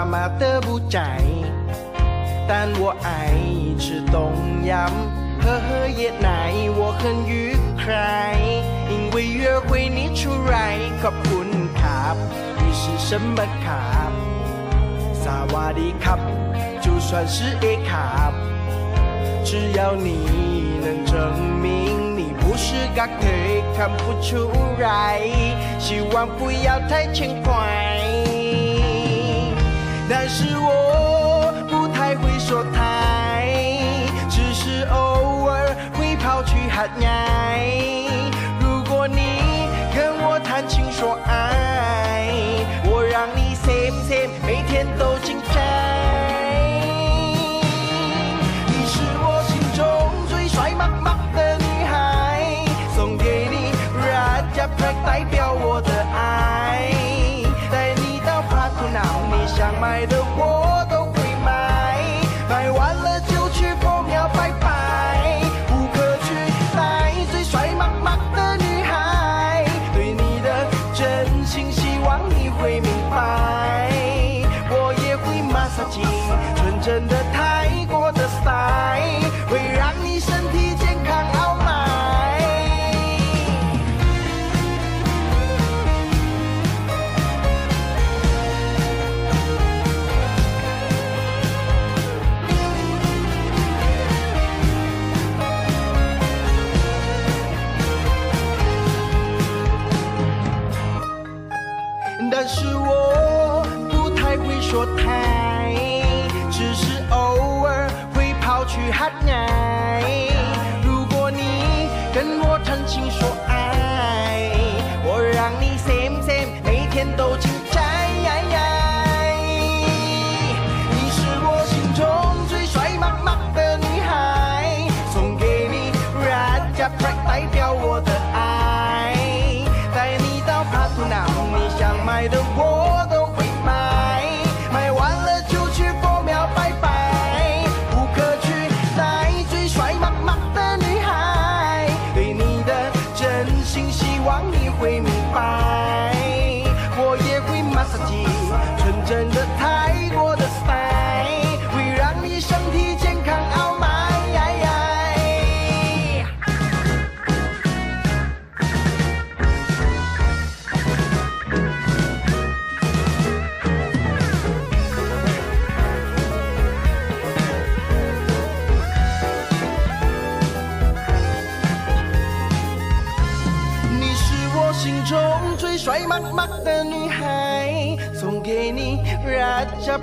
[0.04, 1.18] 妈的不在，
[2.46, 3.32] 但我爱
[3.78, 4.32] 吃冬
[4.64, 4.90] 阳，
[5.40, 8.36] 喝喝椰奶，我很愉快，
[8.90, 12.16] 因为约会你出来，ขอบคุณครับ
[12.60, 14.12] 你是什么ครับ
[15.12, 16.18] 萨瓦迪卡，
[16.80, 18.32] 就算是 A 卡，
[19.44, 21.14] 只要你能证
[21.62, 25.20] 明你不是个腿，看不出来，
[25.78, 27.52] 希望不要太轻快。
[30.09, 33.45] 但是我不太会说太，
[34.27, 37.58] 只是偶尔会跑去喊爱。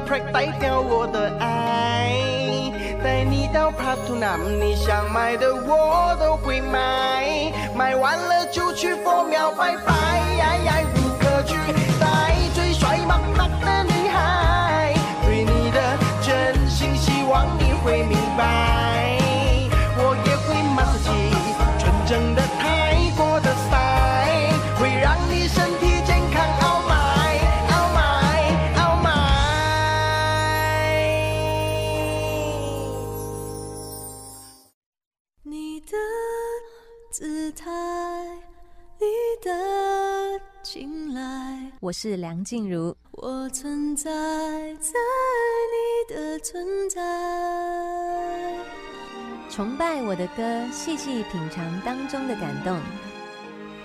[0.07, 2.13] 快代表我的爱，
[3.03, 10.23] 带你到帕图南，你想买的我都会买，买完了就去佛庙拜拜，
[41.87, 42.97] 我是梁静茹。
[43.13, 44.11] 我存在
[44.81, 44.91] 在
[45.71, 48.59] 你的存在，
[49.49, 52.77] 崇拜我的歌，细细品尝当中的感动。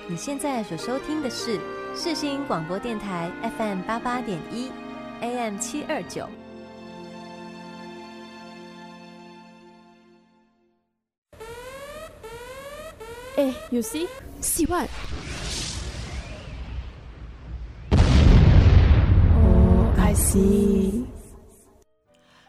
[0.08, 1.60] 你现在所收听的是
[1.96, 4.72] 世新广播电台 FM 八八点一
[5.22, 6.28] ，AM 七二九。
[13.36, 14.08] 哎，You see?
[14.42, 14.90] See what?
[20.12, 21.06] I see.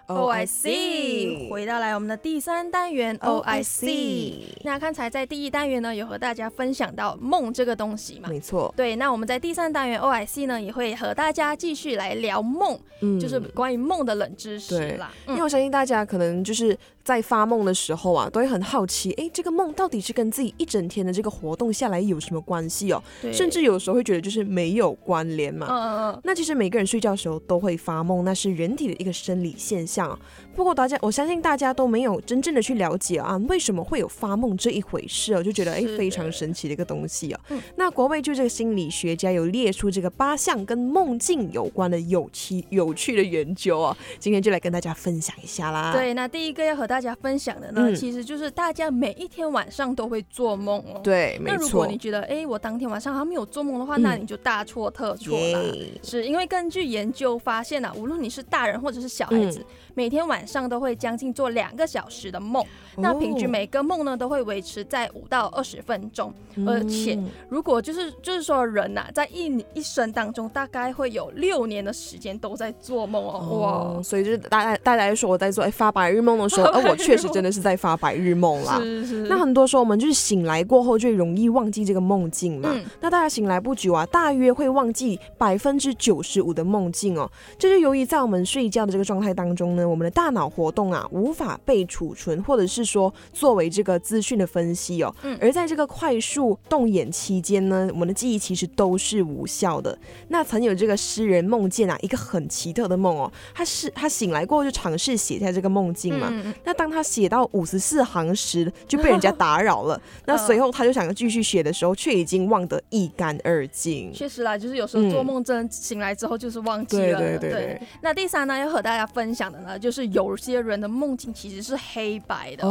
[0.09, 4.57] O I C，回到来我们的第三单元 O I C。
[4.65, 8.29] 那刚才在第一单元呢，有和大家分享到梦这个东西嘛？
[8.29, 8.75] 没错。
[8.77, 15.15] 对，那我们在第三单元 O I C 呢，也会和大家继续来聊梦，嗯，就是关于梦的冷知识啦。
[15.29, 16.77] 因为我相信大家可能就是。
[17.05, 23.03] 在发梦的时候啊，都会很好奇，哎，这个梦到底是跟自己一整天的这个活动下来有什么关系哦？
[23.33, 25.67] 甚至有时候会觉得就是没有关联嘛。
[25.69, 26.21] 嗯嗯嗯。
[26.25, 30.09] 那其实每个人睡觉的时候都会发梦，那是人体的一个生理现象。
[30.09, 30.19] 啊
[30.55, 37.41] 不过大家，我相信大家都没有真正的去了解啊，为什么会有发梦这一回事哦，就觉得哎非常神奇的一个东西哦。
[37.77, 45.91] 那国外就这个心理学家有列出这个八项跟梦境有关的有趣有趣的研究哦，今天就来跟大家分享一下啦。
[45.95, 51.01] 对，那第一个要和大家分享的呢，其实就是大家每一天晚上都会做梦哦。
[51.03, 51.57] 对，没错。
[51.57, 55.74] 那如果你觉得哎我当天晚上还没有做梦的话，那你就大错特错了。
[56.03, 59.64] 是因为根据研究发现啊，无论你是大人或者是小孩子。
[59.95, 62.64] 每天晚上都会将近做两个小时的梦，
[62.97, 66.32] 那平均每个梦呢都会维持在五到二十分钟，
[66.66, 67.18] 而且
[67.49, 78.78] 如果就是就是说人呐，在一一生当中大概会有六年的时间都在做梦哦，哇，所以就是大家大家说我在做发白日梦的时候，呃， 我确实真的是在发白日梦啦。
[78.80, 79.22] 是是。
[79.28, 89.82] 那很多时候我们就是醒来过后就容易忘记这个梦境嘛，那大家醒来不久啊，大约会忘记百分之九十五的梦境哦，这就由于在我们睡觉的这个状态当中呢。
[89.89, 95.14] 我们的大脑活动啊，无法被储存，或者是说作为这个资讯的分析哦。
[95.22, 95.37] 嗯。
[95.41, 99.97] 而在这个快速动眼期间呢，我们的记忆其实都是无效的。
[100.28, 106.28] 那曾有这个诗人梦见啊一个很奇特的梦哦，他是他醒来过后就尝试写下这个梦境嘛。
[106.30, 106.55] 嗯。
[106.64, 110.01] 那当他写到五十四行时，就被人家 打扰了。
[110.26, 114.12] 那随后他就想要继续写的时候，却已经忘得一干二净。
[114.12, 117.18] 确实啦，就是有时候做梦真醒来之后就是忘记了。
[117.18, 117.83] 对对对。
[118.01, 119.72] 那第三呢，要和大家分享的呢。
[119.79, 122.66] 就是有些人的梦境其实是黑白的。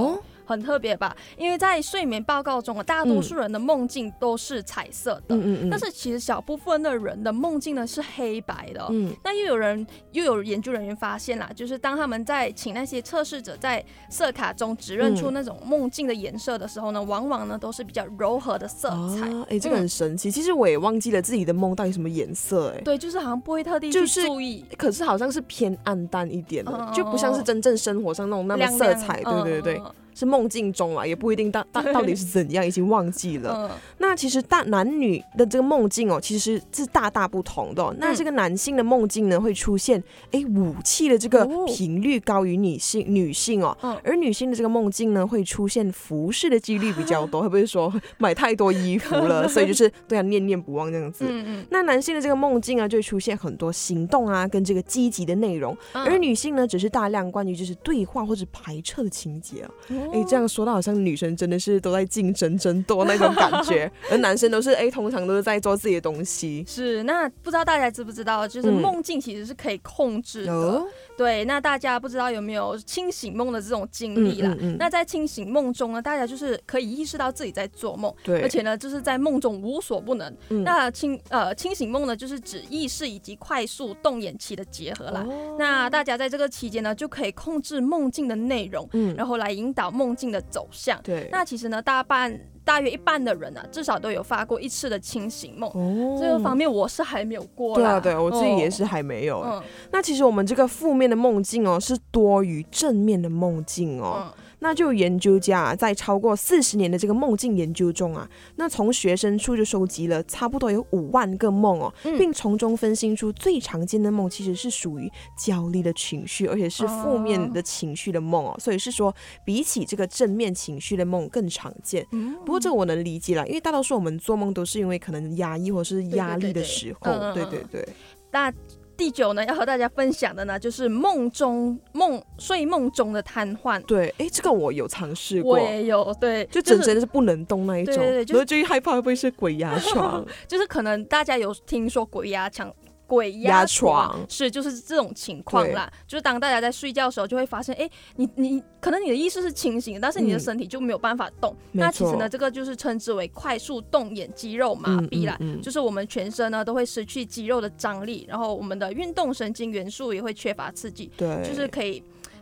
[0.52, 1.16] 很特别吧？
[1.38, 5.70] 因为在睡眠报告中啊，大多数人的梦境都是彩色的，嗯嗯嗯。
[5.70, 9.14] 但是其实小部分的人的梦境呢是黑白的，嗯。
[9.24, 19.30] 那又有人又有研究人员发现啦，就是当他们在请那些测试者在色卡中指认出那种梦境的颜色的时候呢，往往呢都是比较柔和的色彩。
[19.49, 20.30] 哎，这个很神奇。
[20.30, 22.82] 其实我也忘记了自己的梦到底什么颜色，哎。
[22.82, 29.22] 对，就是好像不会特地去注意，可是好像是偏暗淡一点的，就不像是真正生活上那种那么色彩。
[29.24, 29.82] 对对对。
[30.14, 33.80] 是梦境中啊，也不一定到到 到底是怎样，已经忘记了。
[33.97, 37.95] 那其实大男女的这个梦境哦，其实是大大不同的。
[37.99, 40.01] 那这个男性的梦境呢，会出现
[40.32, 51.26] 哎武器的这个频率高于女性女性哦，而女性的这个梦境呢，会出现服饰的几率比较多， 会不会说买太多衣服了， 所以就是对他念念不忘这样子。
[51.70, 59.72] 那男性的这个梦境啊，就会出现很多行动啊，跟这个积极的内容，而女性呢，只是大量关于就是对话或者排斥的情节啊。
[60.14, 66.64] 哎，这样说到好像女生真的是都在竞争争夺那种感觉， 而男生都是哎，通常都是在做自己的东西。
[66.68, 70.84] 是，那不知道大家知不知道，就是梦境其实是可以控制的。
[71.22, 74.57] 对，那大家不知道有没有清醒梦的这种经历啦？
[74.80, 80.36] 那在清醒梦中呢，大家就是可以意识到自己在做梦，对，而且呢，就是在梦中无所不能。
[80.63, 85.24] 那清呃清醒梦呢，就是指意识以及快速动眼期的结合啦。
[85.59, 90.99] 那大家在这个期间呢，就可以控制梦境的内容，嗯，然后来引导梦境的走向。
[91.03, 92.39] 对，那其实呢，大半。
[92.64, 95.70] 大约一半的人呢，至少都有发过一次的清醒梦。
[95.72, 97.76] 哦，这个方面我是还没有过。
[97.76, 99.41] 对啊，对我自己也是还没有。
[99.41, 104.34] 嗯，那其实我们这个负面的梦境哦，是多于正面的梦境哦。
[104.64, 122.05] 那就研究家在超过四十年的这个梦境研究中啊，那从学生处就收集了差不多有五万个梦哦，并从中分析出最常见的梦其实是属于焦虑的情绪，而且是负面的情绪的梦哦，所以是说比起这个正面情绪的梦更常见。
[122.45, 127.88] 不过这我能理解了，因为大多数我们做梦都是因为可能压抑或是压力的时候，对对对。
[128.32, 128.53] 那
[128.98, 133.82] 第九呢，要和大家分享的呢，就是梦中梦睡梦中的瘫痪。
[133.86, 140.26] 对，哎，这个我有尝试过，我也有，对，就整整是不能动那一种，对对，就最害怕会不会是鬼压床？
[140.48, 142.72] 就是可能大家有听说鬼压床。
[143.12, 151.53] 鬼压床是就是这种情况啦，就是当大家在睡觉的时候，就会发现，哎，你你可能你的意识是清醒的，但是你的身体就没有办法动。
[151.74, 162.01] 那其实呢，这个就是称之为快速动眼肌肉麻痹啦，就是我们全身呢都会失去肌肉的张力，然后我们的运动神经元素也会缺乏刺激，对，就是可以。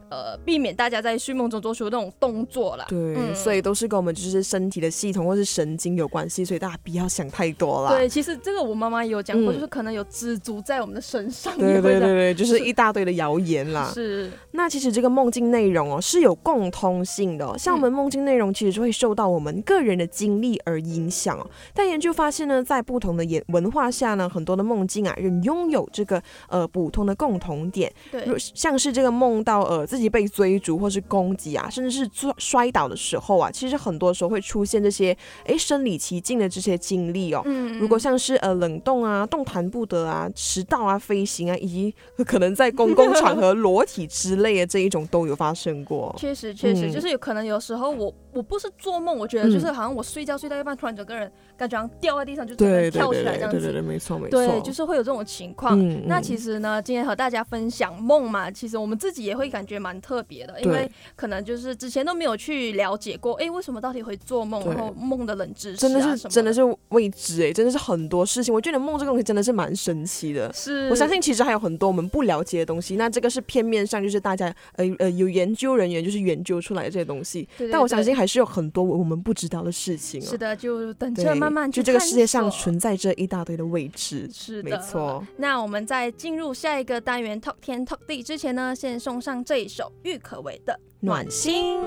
[0.10, 2.86] 呃，避免大家在睡梦中做出那种动作啦。
[2.90, 7.96] 对，所以都是跟我们就是身体的系统或是神经有关系，所以大家不要想太多啦。
[7.96, 11.56] 对，其实这个我妈妈也有讲过，就是可能有蜘蛛在我们的身上。
[11.58, 13.92] 对对对对，就是一大堆的谣言啦。
[13.94, 14.32] 是。
[14.52, 21.48] 那其实这个梦境内容哦是有共通性的，像我们梦境内容其实是会受到我们个人的经历而影响哦。
[21.74, 27.94] 但研究发现呢，在不同的演文化下呢，很多的梦境啊仍拥有这个呃普通的共同点。
[28.12, 28.26] 对。
[28.40, 37.42] 像是这个梦到呃自己被追逐或是攻击啊，甚至是摔摔倒的时候啊，其实很多时候会出现这些哎生理期境的这些经历哦。
[37.46, 37.78] 嗯。
[37.80, 41.94] 如果像是呃冷冻啊、动弹不得啊、迟到啊、飞行啊，以及
[42.26, 46.14] 可能在公共场合裸体之类的这一种都有发生过。
[46.18, 53.58] 确实，确实，就是有可能有时候我我不是做梦，我觉得就是好像我睡觉睡到一半，突然整个人感觉好像掉在地上，就突然跳起来这样子。
[53.58, 54.46] 对对对，没错没错。
[54.46, 55.78] 对，就是会有这种情况。
[56.08, 68.54] 那其实呢，今天和大家分享梦嘛，其实我们自己也会感觉蛮特别的，因为可能就是之前都没有去了解过，哎，为什么到底会做梦，然后梦的冷知识真的是真的是未知哎，真的是很多事情。
[68.54, 70.52] 我觉得梦这个东西真的是蛮神奇的。
[70.54, 72.96] 是，我相信其实还有很多我们不了解的东西。
[72.96, 77.48] 那这个是片面上，就是大家呃呃有研究人员就是研究出来的这些东西。
[77.72, 80.22] 但我相信还是有很多我们不知道的事情。
[80.22, 84.30] 是的，就等着慢慢就这个世界上存在着一大堆的未知。
[84.34, 85.26] 是的，没错。
[85.38, 91.80] 那我们在进入下一个单元 Talk 天 Talk 地之前呢，先送上这一首郁可唯的《暖心》。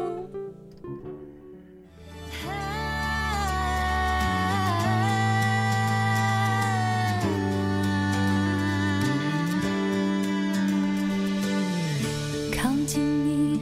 [12.57, 13.61] 靠近你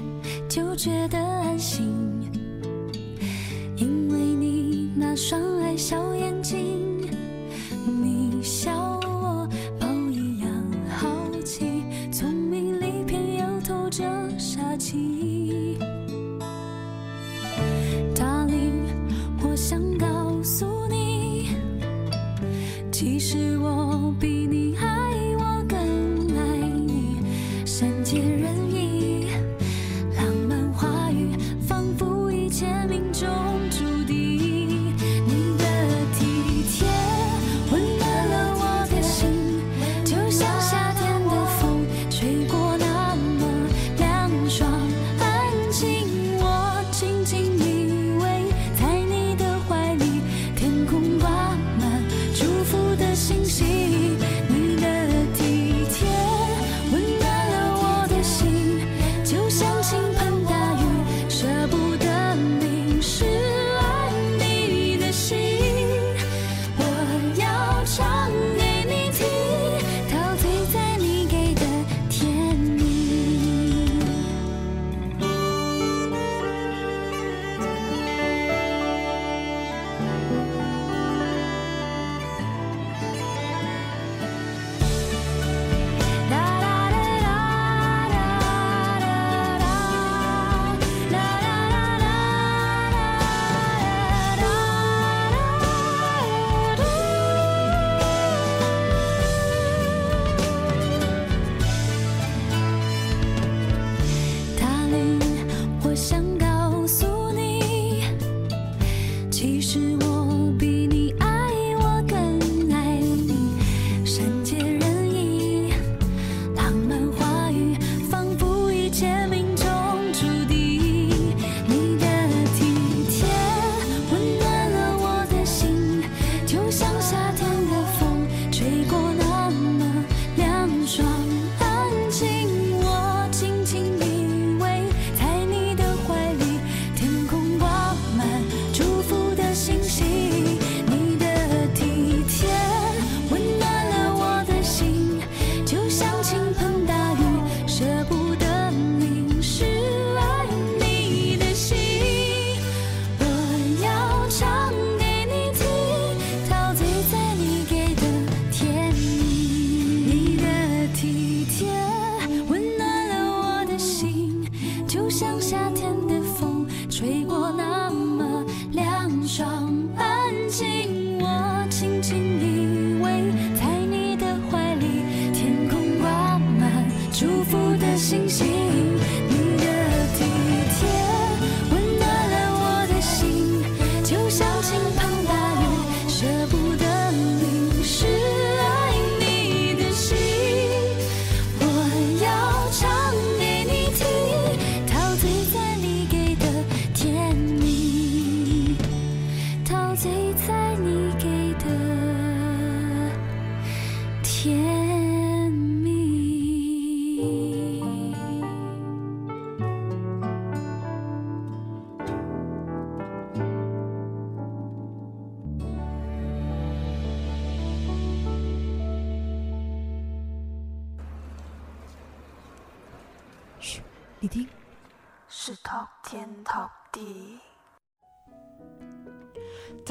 [0.49, 2.00] 就觉得安心，
[5.13, 7.01] 那双爱笑眼睛
[7.85, 8.71] 你笑
[9.03, 9.49] 我
[9.81, 10.49] 猫一样
[10.89, 11.83] 好奇
[12.13, 14.05] 聪明里偏又透着
[14.39, 15.77] 傻气。
[18.15, 18.87] Darling
[19.43, 21.57] 我想告诉你
[22.93, 24.40] 其实我比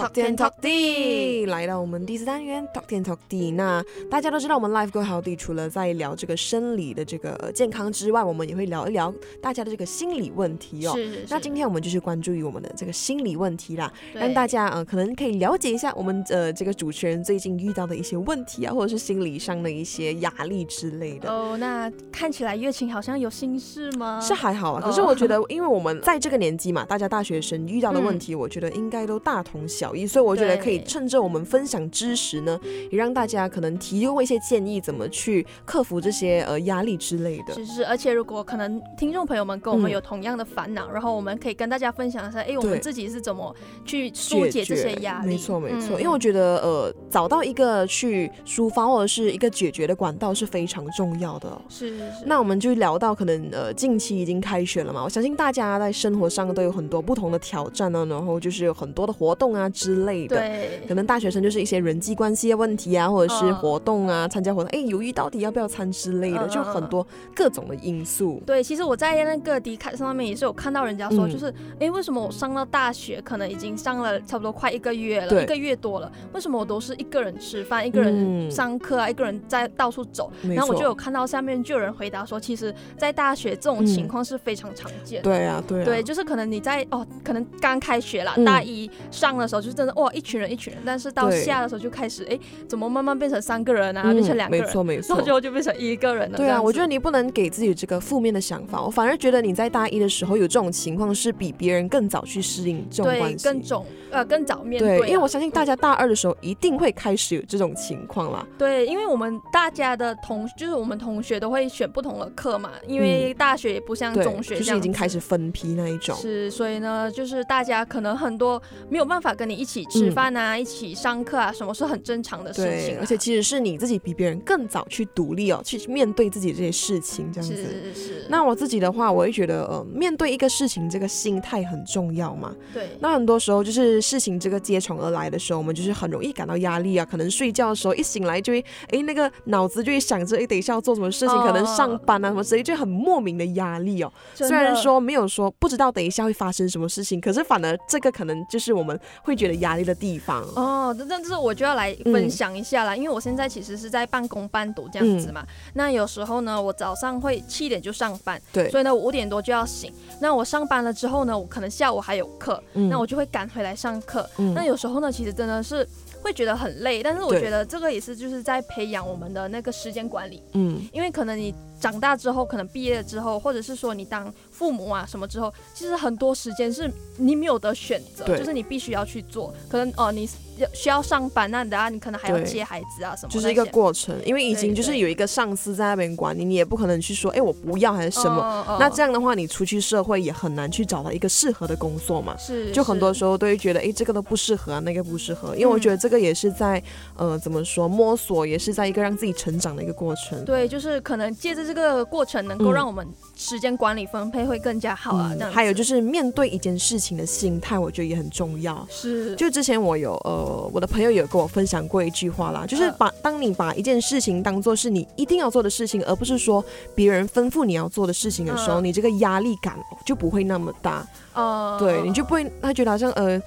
[0.10, 3.52] Talk 天 Talk 地，来到我们第四单元 Talk 天 Talk 地。
[3.52, 10.94] 那大家都知道，我们 Life Go Healthy 除了在聊这个生理的这个健康之外，我们也会聊一聊大家的这个心理问题哦。
[10.96, 11.26] 是。
[11.30, 21.32] 那今天我们就是关注于我们的这个心理问题啦，让大家呃可能可以了解一下我们呃这个主持人最近遇到的一些问题啊，或者是心理上的一些压力之类的。
[21.32, 24.20] 哦，那看起来月琴好像有心事吗？
[24.20, 29.94] 是还好啊，可是我觉得，因为我们 在这个年纪嘛，大家大学生遇到的问题，我觉得应该都大同小。
[30.08, 32.60] 小所以我觉得可以趁着我们分享知识呢，
[32.92, 37.54] 也让大家可能提供一些建议，怎么去克服这些呃压力之类的。
[37.54, 45.28] 是是，而且如果可能听众朋友们跟我们有同样的烦恼，然后我们可以跟大家分享一下，哎，我们自己是怎么去疏解这些压力？
[45.28, 51.62] 没错没错，因为我觉得呃，找到一个去抒发或者是一个解决的管道是非常重要的。
[51.70, 52.26] 是是。
[52.26, 59.70] 那我们就聊到可能呃，近期已经开学了嘛，我相信大家在生活上都有很多不同的挑战呢，然后就是有很多的活动啊。
[59.70, 68.42] 之类的，对，可能大学生就是一些人际关系的问题啊，或者是活动啊，参加活动，哎，犹豫到底要不要参之类的，就很多各种的因素。
[68.46, 80.32] 对，其实我在那个迪卡上面也是有看到人家说，就是，哎，为什么我上到大学，可能已经上了差不多快一个月了，一个月多了，为什么我都是一个人吃饭，一个人上课啊，一个人在到处走？
[80.44, 85.24] 然后我就有看到下面就有人回答说，其实，在大学这种情况是非常常见的。
[85.24, 89.70] 对啊，对，对，就是可能你在哦，可能刚开学了，大一上的时候就。
[89.80, 96.38] 真的哇，一群人一群人，但是到下的时候就开始，哎，怎么慢慢变成三个人啊，变成两个人，没错没错，最后就变成一个人了。
[96.38, 104.98] 对啊，我觉得你不能给自己这个负面的想法，我反而觉得你在大一的时候有这种情况，是比别人更早去适应这种关系，更早呃更早面对。
[105.08, 108.46] 因为我相信大家大二的时候一定会开始有这种情况啦。
[108.58, 116.14] 对，因为我们大家的同就是我们同学都会选不同的课嘛，因为大学也不像中学，就是已经开始分批那一种。
[116.18, 122.98] 是，所以呢，就是大家可能很多没有办法跟你一起吃饭啊，一起上课啊，什么是很正常的事情。
[123.00, 127.56] 而且其实是你自己比别人更早去独立哦，去面对自己这些事情，这样子。
[127.56, 128.26] 是是是。
[128.30, 132.56] 那我自己的话，我会觉得呃，面对一个事情，这个心态很重要嘛。
[132.74, 132.90] 对。
[133.00, 137.06] 那很多时候就是事情这个接踵而来的时候，我们就是很容易感到压力啊。
[137.06, 144.12] 可能睡觉的时候一醒来就会，哎，那个脑子就会想着，哎，等一下要做什么事情，可能上班啊什么之类，就很莫名的压力哦。
[144.34, 150.44] 虽然说没有说不知道等一下会发生什么事情，可是反而这个可能就是我们会觉得压力的地方。
[150.56, 155.46] 哦，那这是我就要来分享一下啦，因为我现在其实是在半工半读这样子嘛。
[155.74, 159.94] 那有时候呢，我早上会七点就上班，对，所以呢五点多就要醒。
[160.22, 164.30] 那我上班了之后呢，我可能下午还有课，那我就会赶回来上课。
[164.56, 165.88] 那有时候呢，其实真的是
[166.22, 170.42] 会觉得很累，但是我觉得这个也是就是在培养我们的那个时间管理。
[170.54, 179.54] 嗯，因为可能你长大之后，可能毕业了之后，或者是说你当父母啊什么之后，其实很多时间是你没有得选择，就是你必须要去做。
[179.70, 180.30] 可能哦你。
[180.74, 184.14] 需要上班，那等下你可能还要接孩子啊什么，就是一个过程。
[184.26, 188.78] 因为已经就是有一个上司在那边管你，你也不可能去说，哎，我不要还是什么。
[188.78, 192.36] 那这样的话，你出去社会也很难去找到一个适合的工作嘛。
[192.36, 195.56] 是，就很多时候都会觉得，哎，这个都不适合啊，那个不适合。
[195.56, 196.84] 因为我觉得这个也是在，
[197.16, 200.44] 呃，怎么说，摸索，也是在一个让自己成长的一个过程。
[200.44, 205.34] 对，就是可能借着这个过程，能够让我们时间管理分配会更加好啊。
[205.52, 208.86] 还有就是面对一件事情的心态，我觉得也很重要。
[208.90, 211.30] 是，就之前我有，呃，我的朋友有。
[211.30, 216.66] 跟我分享过一句话啦，就是把当你把一件事情当做是你一定要做的事情，而不是说
[216.96, 221.06] 别人吩咐你要做的事情的时候，你这个压力感就不会那么大。
[221.36, 223.40] 呃，对，你就不会他觉得好像呃。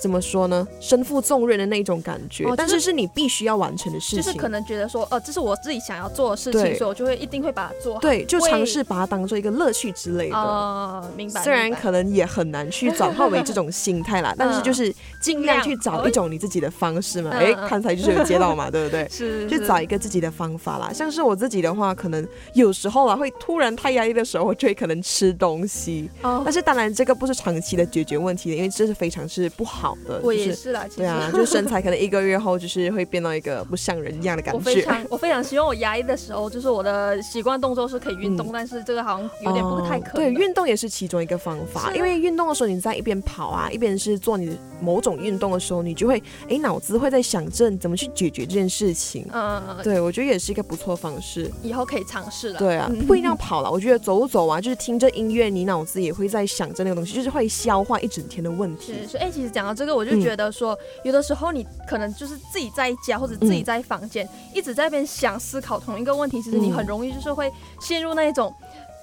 [0.00, 0.66] 怎么说呢？
[0.80, 4.22] 身负重任的那种感觉，但是是你必须要完成的事情。
[4.22, 8.00] 就是可能觉得说，呃，这是我自己想要做的事情，所以我就会一定会把它做好。
[8.00, 10.36] 对，就尝试把它当做一个乐趣之类的。
[10.36, 11.42] 哦，明白。
[11.42, 17.30] 虽然可能也很难去转化为这种心态啦， 但是就是尽量去找一种你自己的方式嘛。
[17.32, 19.06] 哎，刚才就是有接到嘛， 对不对？
[19.10, 19.46] 是。
[19.48, 20.92] 去找一个自己的方法啦。
[20.92, 26.08] 像是我自己的话，可能有时候啊，会突然太压抑的时候，我就会可能吃东西。
[26.22, 26.40] 哦。
[26.44, 30.20] 但是当然，这个不是长期的解决问题的，因为这是非常是不好的。
[30.22, 30.84] 我也是啦。
[30.96, 34.58] 对啊， 就身材可能一个月后就是会变到一个不像人一样的感觉。
[34.58, 40.32] 我非常我非常希望我压抑的时候，就是我的习惯动作是可以运动，但是这个好像有点不太可能。
[40.32, 49.26] 对，运动也是其中一个方法，因为运动的时候你在一边跑啊，一边是做你某种运动的时候，你就会哎脑子会在想着怎么去解决这件事情。
[49.32, 52.58] 嗯，对，我觉得也是一个不错方式，以后可以尝试了。
[52.58, 58.94] 对啊，不一定要跑了，我觉得走走啊，就是听着音乐，你脑子也会在想着那个东西，就是会消化一整天的问题。
[59.02, 61.50] 是是，哎，其实讲到这个，我就觉得说有的时候。
[61.52, 67.50] 你可能就是自己在家或者自己在房间，一直在边想思考同一个问题，其实你很容易就是会
[67.80, 68.54] 陷入那一种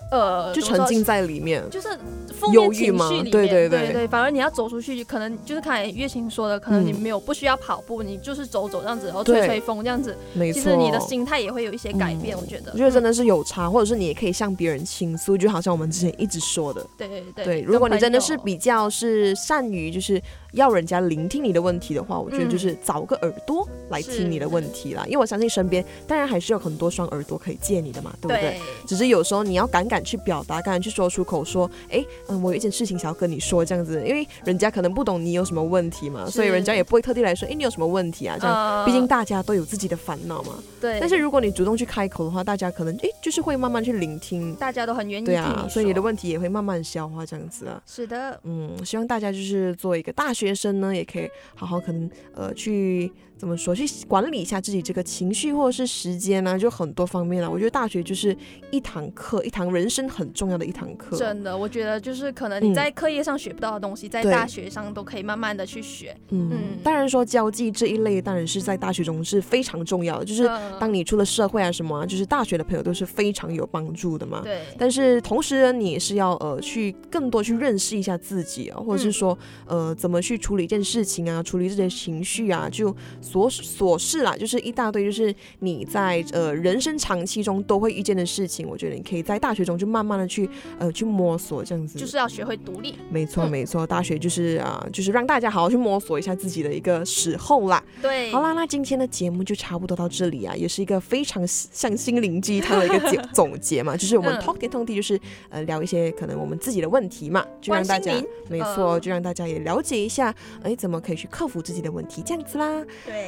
[0.09, 1.89] 呃，就沉浸在里面，就是
[2.33, 4.07] 负面情绪里面，对对对对。
[4.07, 10.61] 反而你要走出去，可能就是看月琴说的，可能你没有不需要跑步，你就是走走这样子，然后吹吹风这样子，没错。
[10.61, 12.71] 其实你的心态也会有一些改变，我觉得。
[12.71, 17.43] 我觉得真的是有差，或者是你也可以向别人倾诉，就好像我们之前一直说的，对对对。
[17.43, 20.21] 对，如果你真的是比较是善于就是
[20.57, 25.03] 要人家聆听你的问题的话，我觉得就是找个耳朵来听你的问题啦。
[25.05, 28.59] 因为我相信身边当然还是有很多双耳朵可以借你的嘛，对不对？
[28.85, 38.35] 只是有时候你要敢敢去表达，敢敢去说出口，说，哎，嗯，我有一件事情想要跟你说，这样子，因为人家可能不懂你有什么问题嘛，所以人家也不会特地来说，哎，你有什么问题啊？
[38.39, 40.55] 这样，毕竟大家都有自己的烦恼嘛。
[40.81, 40.97] 对。
[40.99, 45.25] 但是如果你主动去开口的话，大家可能，哎，就是会慢慢去聆听，大家都很愿意。
[45.25, 47.81] 对啊，所以你的问题也会慢慢消化，这样子啊。
[47.85, 48.39] 是的。
[48.43, 53.11] 嗯，希望大家就是做一个大学学生呢，也可以好好可能呃去。
[53.37, 53.75] 怎么说？
[53.75, 56.57] 去管理一下自己这个情绪或者是时间呢？
[56.57, 57.49] 就很多方面了。
[57.49, 58.35] 我觉得大学就是
[58.71, 61.15] 一堂课，一堂人生很重要的一堂课。
[61.15, 66.15] 真的，我觉得就是可能你在课业上学不到的东西，在大学上都可以慢慢的去学。
[66.29, 66.51] 嗯，
[66.83, 70.25] 当然说交际这一类，当然是在大学中是非常重要的。
[70.25, 74.41] 就是当你出了社会啊什么，就是大学的朋友都是非常有帮助的嘛。
[74.43, 74.61] 对。
[74.79, 82.95] 但是同时呢，你也是要呃去更多去认识一下自己啊，或者是说呃怎么去处理一件事情啊，处理这些情绪啊，就。
[83.31, 88.67] 琐琐事啦，就是一大堆，就是你在呃人生长期中都会遇见的事情。
[88.67, 90.49] 我觉得你可以在大学中就慢慢的去
[90.79, 92.95] 呃去摸索这样子，就是要学会独立。
[93.09, 97.83] 没错没错，大学就是啊，就是让大家好好去摸索一下自己的一个时候啦。
[98.01, 105.19] 对，好啦，那今天的节目就差不多到这里啊，也是一个非常像心灵鸡汤的一个总 总结嘛，就是我们 talk 点 talk 地，就是
[105.49, 108.11] 呃聊一些可能我们自己的问题嘛，就让大家
[108.49, 112.83] 没错，就让大家也了解一下，哎，怎么可以去克服自己的问题这样子啦。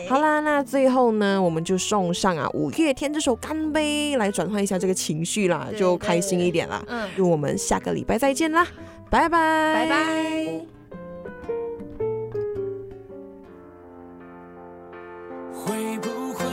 [0.08, 6.84] 好啦，那最后呢，我们就送上啊五月天这首《干杯》来转换一下这个情绪啦，就开心一点啦。
[6.88, 8.66] 嗯，祝我们下个礼拜再见啦，
[9.10, 10.06] 拜拜，拜拜。
[15.54, 16.46] 会不会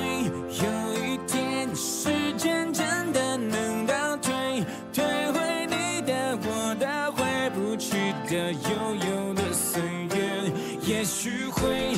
[0.49, 9.81] 有一天，时间真的能倒退，退回你的、我的、回不去的、悠悠的岁
[10.15, 10.53] 月？
[10.83, 11.97] 也许会。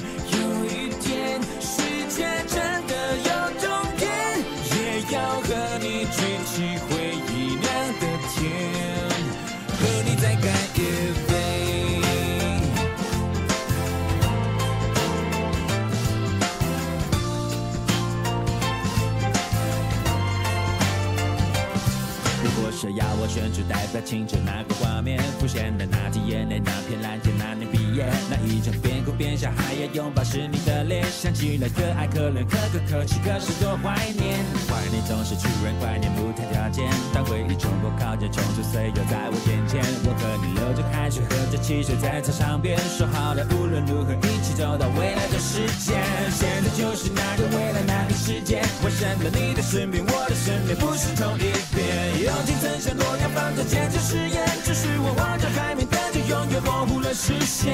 [23.89, 34.45] 选出代表青春那个画面，浮现的那滴眼泪，那片蓝天，那年毕业，那一张边哭边笑还要拥抱是你的脸，想起来可爱可怜可歌可泣，可是多怀念。
[34.69, 45.97] 怀念总是突然怀念不谈条件，当回忆冲破靠近冲出岁月在我眼前，我和你流着汗水喝着汽水在操场边，说好了无论如何一起走到未来的世界。
[46.31, 52.27] 现在就是那个未来那个世界，为什么你的身边我的身边不是同一边？
[52.27, 53.31] 友情曾像诺亚。
[53.39, 57.71] 放着坚持誓言，只是我望着海面，但却永远模糊了视线。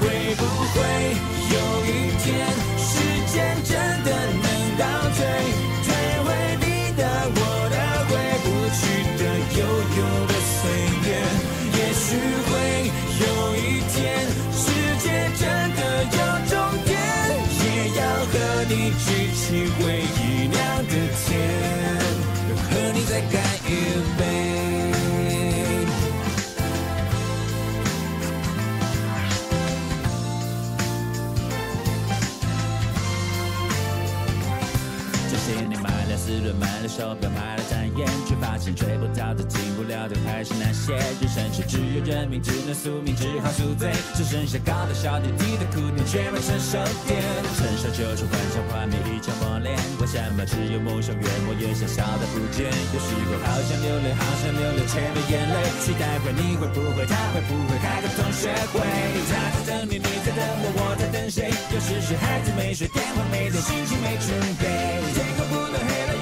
[0.00, 0.42] 会不
[0.72, 0.80] 会
[1.52, 2.88] 有一天，时
[3.28, 3.34] 间
[3.68, 3.76] 真
[4.06, 4.08] 的
[4.40, 4.46] 能
[4.78, 5.20] 倒退，
[5.84, 5.92] 退
[6.24, 6.28] 回
[6.62, 6.64] 你
[6.96, 7.04] 的、
[7.36, 7.76] 我的、
[8.08, 8.16] 回
[8.46, 8.80] 不去
[9.18, 9.20] 的、
[9.58, 9.60] 悠
[9.98, 10.64] 悠的岁
[11.04, 11.08] 月？
[11.76, 12.06] 也许
[12.48, 12.50] 会
[13.20, 13.24] 有
[13.60, 13.60] 一
[13.92, 14.24] 天，
[14.56, 14.64] 世
[15.02, 15.04] 界
[15.36, 15.44] 真
[15.76, 15.78] 的
[16.16, 16.18] 有
[16.48, 16.96] 终点，
[17.60, 18.00] 也要
[18.32, 18.34] 和
[18.70, 18.72] 你
[19.04, 19.44] 举起
[19.76, 19.84] 回
[20.16, 20.92] 忆亮的
[21.26, 21.28] 甜
[23.22, 23.56] 天，
[35.46, 35.95] 和你再
[36.26, 36.52] 干一杯。
[36.58, 40.94] 买了手表，买了单眼，却发现追不到的、进不了的还是那些。
[41.20, 43.92] 人生是只有认命，只能宿命，只好宿醉。
[44.14, 47.22] 只剩下高的小点低的苦点，却没成熟点。
[47.54, 49.76] 成熟就是幻想画面一场磨练。
[50.00, 52.66] 为什么只有梦想越磨越小，小的不见？
[52.66, 55.56] 有时候好想流泪，好想流泪，却没眼泪。
[55.84, 58.80] 期待会，你会不会，他会不会开个同学会？
[59.28, 61.52] 他在等你，你在等我，我在等谁？
[61.74, 64.64] 有时是孩子没睡，电话没接，心情没准备。
[65.12, 66.06] 天空不能黑。
[66.06, 66.12] 了